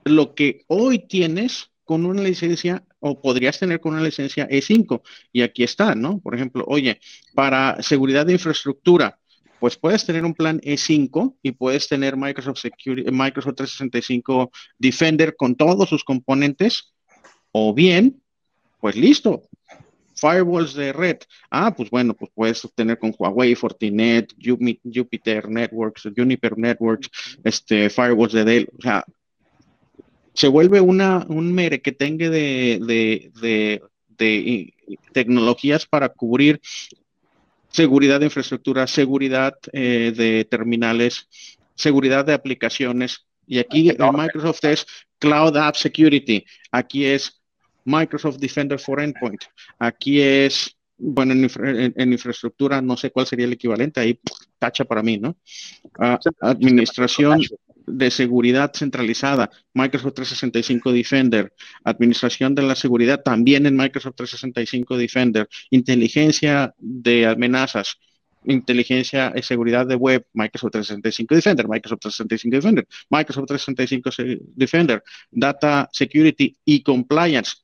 [0.05, 5.03] lo que hoy tienes con una licencia o podrías tener con una licencia E5?
[5.33, 6.21] Y aquí está, ¿no?
[6.21, 7.01] Por ejemplo, oye,
[7.35, 9.19] para seguridad de infraestructura,
[9.59, 15.57] pues puedes tener un plan E5 y puedes tener Microsoft Security, Microsoft 365 Defender con
[15.57, 16.95] todos sus componentes,
[17.51, 18.23] o bien,
[18.81, 19.43] pues listo,
[20.15, 21.17] firewalls de red.
[21.51, 27.11] Ah, pues bueno, pues puedes tener con Huawei, Fortinet, Jupiter Networks, Juniper Networks,
[27.43, 28.69] este, firewalls de Dell.
[28.79, 29.05] O sea,
[30.35, 34.75] se vuelve una, un mere que tenga de, de, de, de
[35.13, 36.61] tecnologías para cubrir
[37.71, 41.29] seguridad de infraestructura, seguridad eh, de terminales,
[41.75, 43.27] seguridad de aplicaciones.
[43.47, 44.87] Y aquí en Microsoft es
[45.19, 46.45] Cloud App Security.
[46.71, 47.41] Aquí es
[47.85, 49.43] Microsoft Defender for Endpoint.
[49.79, 54.21] Aquí es, bueno, en, infraestructura, no sé cuál sería el equivalente, ahí
[54.59, 55.37] tacha para mí, ¿no?
[55.99, 57.41] Ah, administración
[57.93, 61.53] de seguridad centralizada, Microsoft 365 Defender,
[61.85, 67.99] administración de la seguridad también en Microsoft 365 Defender, inteligencia de amenazas,
[68.45, 74.11] inteligencia y seguridad de web, Microsoft 365 Defender, Microsoft 365 Defender, Microsoft 365
[74.55, 77.57] Defender, Data Security y Compliance,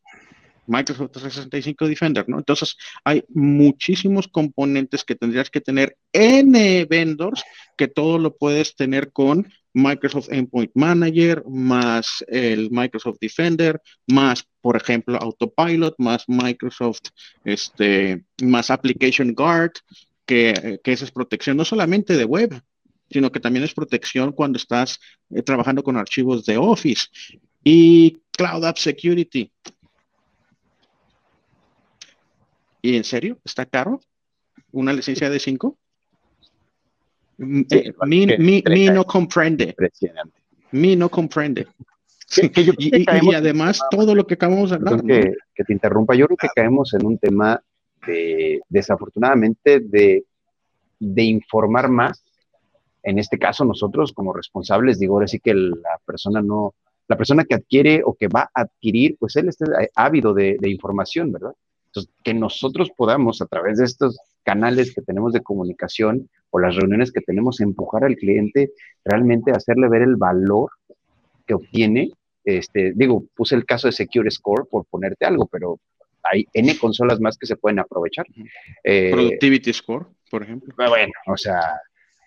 [0.67, 2.39] Microsoft 365 Defender, ¿no?
[2.39, 7.45] Entonces, hay muchísimos componentes que tendrías que tener N vendors
[7.77, 14.75] que todo lo puedes tener con Microsoft Endpoint Manager, más el Microsoft Defender, más, por
[14.75, 17.11] ejemplo, Autopilot, más Microsoft,
[17.45, 19.73] este, más Application Guard,
[20.25, 22.59] que, que esa es protección no solamente de web,
[23.11, 24.99] sino que también es protección cuando estás
[25.29, 27.09] eh, trabajando con archivos de Office.
[27.63, 29.53] Y Cloud App Security.
[32.81, 33.39] ¿Y en serio?
[33.45, 34.01] ¿Está caro?
[34.73, 35.79] ¿Una licencia de 5?
[37.39, 39.75] Mm, eh, mi, no comprende.
[40.73, 41.67] Mi no comprende.
[42.37, 45.03] y, además todo lo que acabamos de hablar.
[45.05, 47.63] Que, te interrumpa, yo creo que caemos en un tema
[48.07, 50.25] de, desafortunadamente, de,
[50.99, 52.25] de informar más.
[53.03, 56.75] En este caso, nosotros como responsables, digo, ahora sí que la persona no,
[57.07, 60.71] la persona que adquiere o que va a adquirir, pues él está ávido de, de
[60.71, 61.53] información, ¿verdad?
[61.97, 66.77] Entonces, que nosotros podamos, a través de estos canales que tenemos de comunicación o las
[66.77, 68.71] reuniones que tenemos, empujar al cliente,
[69.05, 70.71] realmente hacerle ver el valor
[71.47, 72.13] que obtiene.
[72.45, 75.81] Este, digo, puse el caso de Secure Score por ponerte algo, pero
[76.23, 78.27] hay N consolas más que se pueden aprovechar.
[78.85, 80.75] Eh, Productivity Score, por ejemplo.
[80.77, 81.81] Bueno, o sea,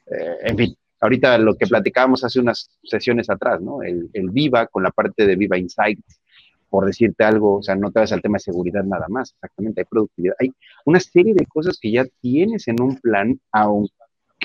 [0.08, 3.84] eh, en fin, ahorita lo que platicábamos hace unas sesiones atrás, ¿no?
[3.84, 6.19] El, el Viva con la parte de Viva Insights,
[6.70, 9.82] por decirte algo, o sea, no te vas al tema de seguridad nada más, exactamente,
[9.82, 10.54] hay productividad, hay
[10.86, 13.94] una serie de cosas que ya tienes en un plan, aunque,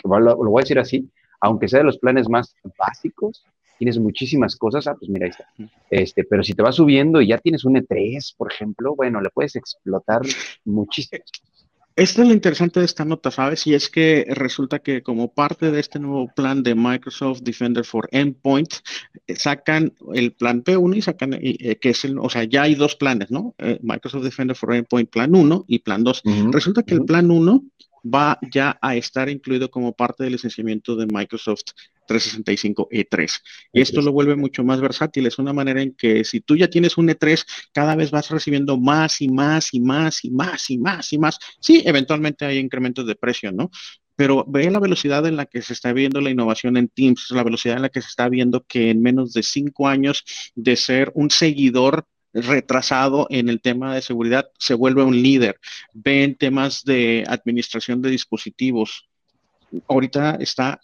[0.04, 1.10] lo, voy a decir así,
[1.40, 3.44] aunque sea de los planes más básicos,
[3.78, 5.48] tienes muchísimas cosas, ah, pues mira, ahí está.
[5.90, 9.30] Este, pero si te vas subiendo y ya tienes un E3, por ejemplo, bueno, le
[9.30, 10.22] puedes explotar
[10.64, 11.22] muchísimo.
[11.96, 13.68] Esto es lo interesante de esta nota, ¿sabes?
[13.68, 18.08] Y es que resulta que como parte de este nuevo plan de Microsoft Defender for
[18.10, 18.74] Endpoint,
[19.28, 22.74] eh, sacan el plan P1 y sacan, eh, que es el, o sea, ya hay
[22.74, 23.54] dos planes, ¿no?
[23.58, 26.22] Eh, Microsoft Defender for Endpoint plan 1 y plan 2.
[26.50, 27.62] Resulta que el plan 1
[28.04, 31.62] va ya a estar incluido como parte del licenciamiento de Microsoft
[32.06, 33.30] 365 E3.
[33.72, 35.26] Y esto lo vuelve mucho más versátil.
[35.26, 38.76] Es una manera en que si tú ya tienes un E3, cada vez vas recibiendo
[38.76, 41.38] más y más y más y más y más y más.
[41.60, 43.70] Sí, eventualmente hay incrementos de precio, ¿no?
[44.16, 47.42] pero ve la velocidad en la que se está viendo la innovación en Teams, la
[47.42, 50.24] velocidad en la que se está viendo que en menos de cinco años
[50.54, 55.58] de ser un seguidor retrasado en el tema de seguridad, se vuelve un líder.
[55.92, 59.08] Ven temas de administración de dispositivos.
[59.88, 60.80] Ahorita está,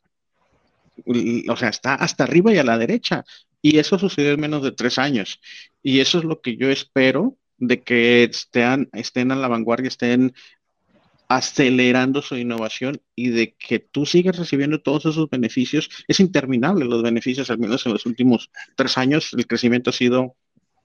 [1.49, 3.25] o sea, está hasta arriba y a la derecha.
[3.63, 5.41] Y eso sucedió en menos de tres años.
[5.83, 10.35] Y eso es lo que yo espero de que estén, estén a la vanguardia, estén
[11.29, 15.89] acelerando su innovación y de que tú sigues recibiendo todos esos beneficios.
[16.09, 20.37] Es interminable los beneficios, al menos en los últimos tres años, el crecimiento ha sido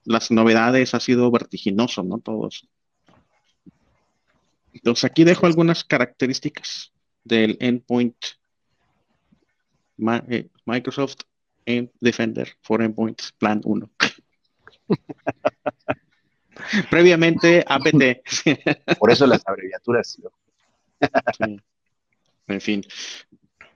[0.06, 2.20] las novedades ha sido vertiginoso, ¿no?
[2.20, 2.68] Todos.
[4.72, 6.92] Entonces aquí dejo algunas características
[7.24, 8.16] del endpoint
[10.28, 11.16] eh, Microsoft
[12.00, 13.90] Defender for Endpoints Plan 1.
[16.90, 18.22] Previamente APT.
[18.98, 20.18] Por eso las abreviaturas.
[22.46, 22.84] En fin.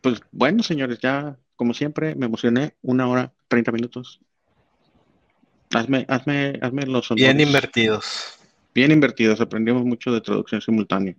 [0.01, 2.75] Pues bueno, señores, ya como siempre me emocioné.
[2.83, 4.21] Una hora, 30 minutos.
[5.73, 7.35] Hazme, hazme, hazme los honores.
[7.35, 8.39] Bien invertidos.
[8.75, 11.15] Bien invertidos, aprendimos mucho de traducción simultánea.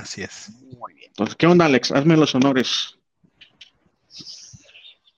[0.00, 0.50] Así es.
[0.78, 1.08] Muy bien.
[1.08, 1.92] Entonces, ¿qué onda, Alex?
[1.92, 2.98] Hazme los honores.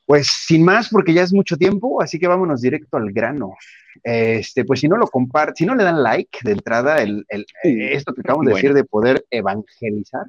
[0.05, 3.55] Pues sin más, porque ya es mucho tiempo, así que vámonos directo al grano.
[4.03, 7.47] Este, pues si no lo comparten, si no le dan like de entrada, el, el,
[7.63, 10.27] esto que acabamos de decir de poder evangelizar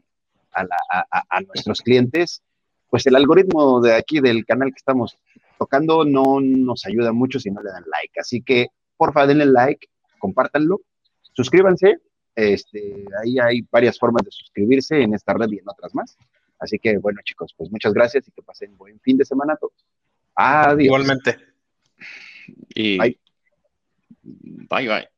[0.53, 2.43] a, a, a, nuestros clientes,
[2.89, 5.17] pues el algoritmo de aquí del canal que estamos
[5.57, 8.19] tocando no nos ayuda mucho si no le dan like.
[8.19, 9.87] Así que, porfa, denle like,
[10.19, 10.81] compártanlo,
[11.33, 11.97] suscríbanse.
[12.35, 16.17] Este, ahí hay varias formas de suscribirse en esta red y en otras más.
[16.63, 19.57] Así que, bueno, chicos, pues muchas gracias y que pasen buen fin de semana a
[19.57, 19.85] todos.
[20.35, 20.85] Adiós.
[20.85, 21.37] Igualmente.
[22.69, 23.19] Y bye
[24.69, 24.87] bye.
[24.87, 25.12] bye.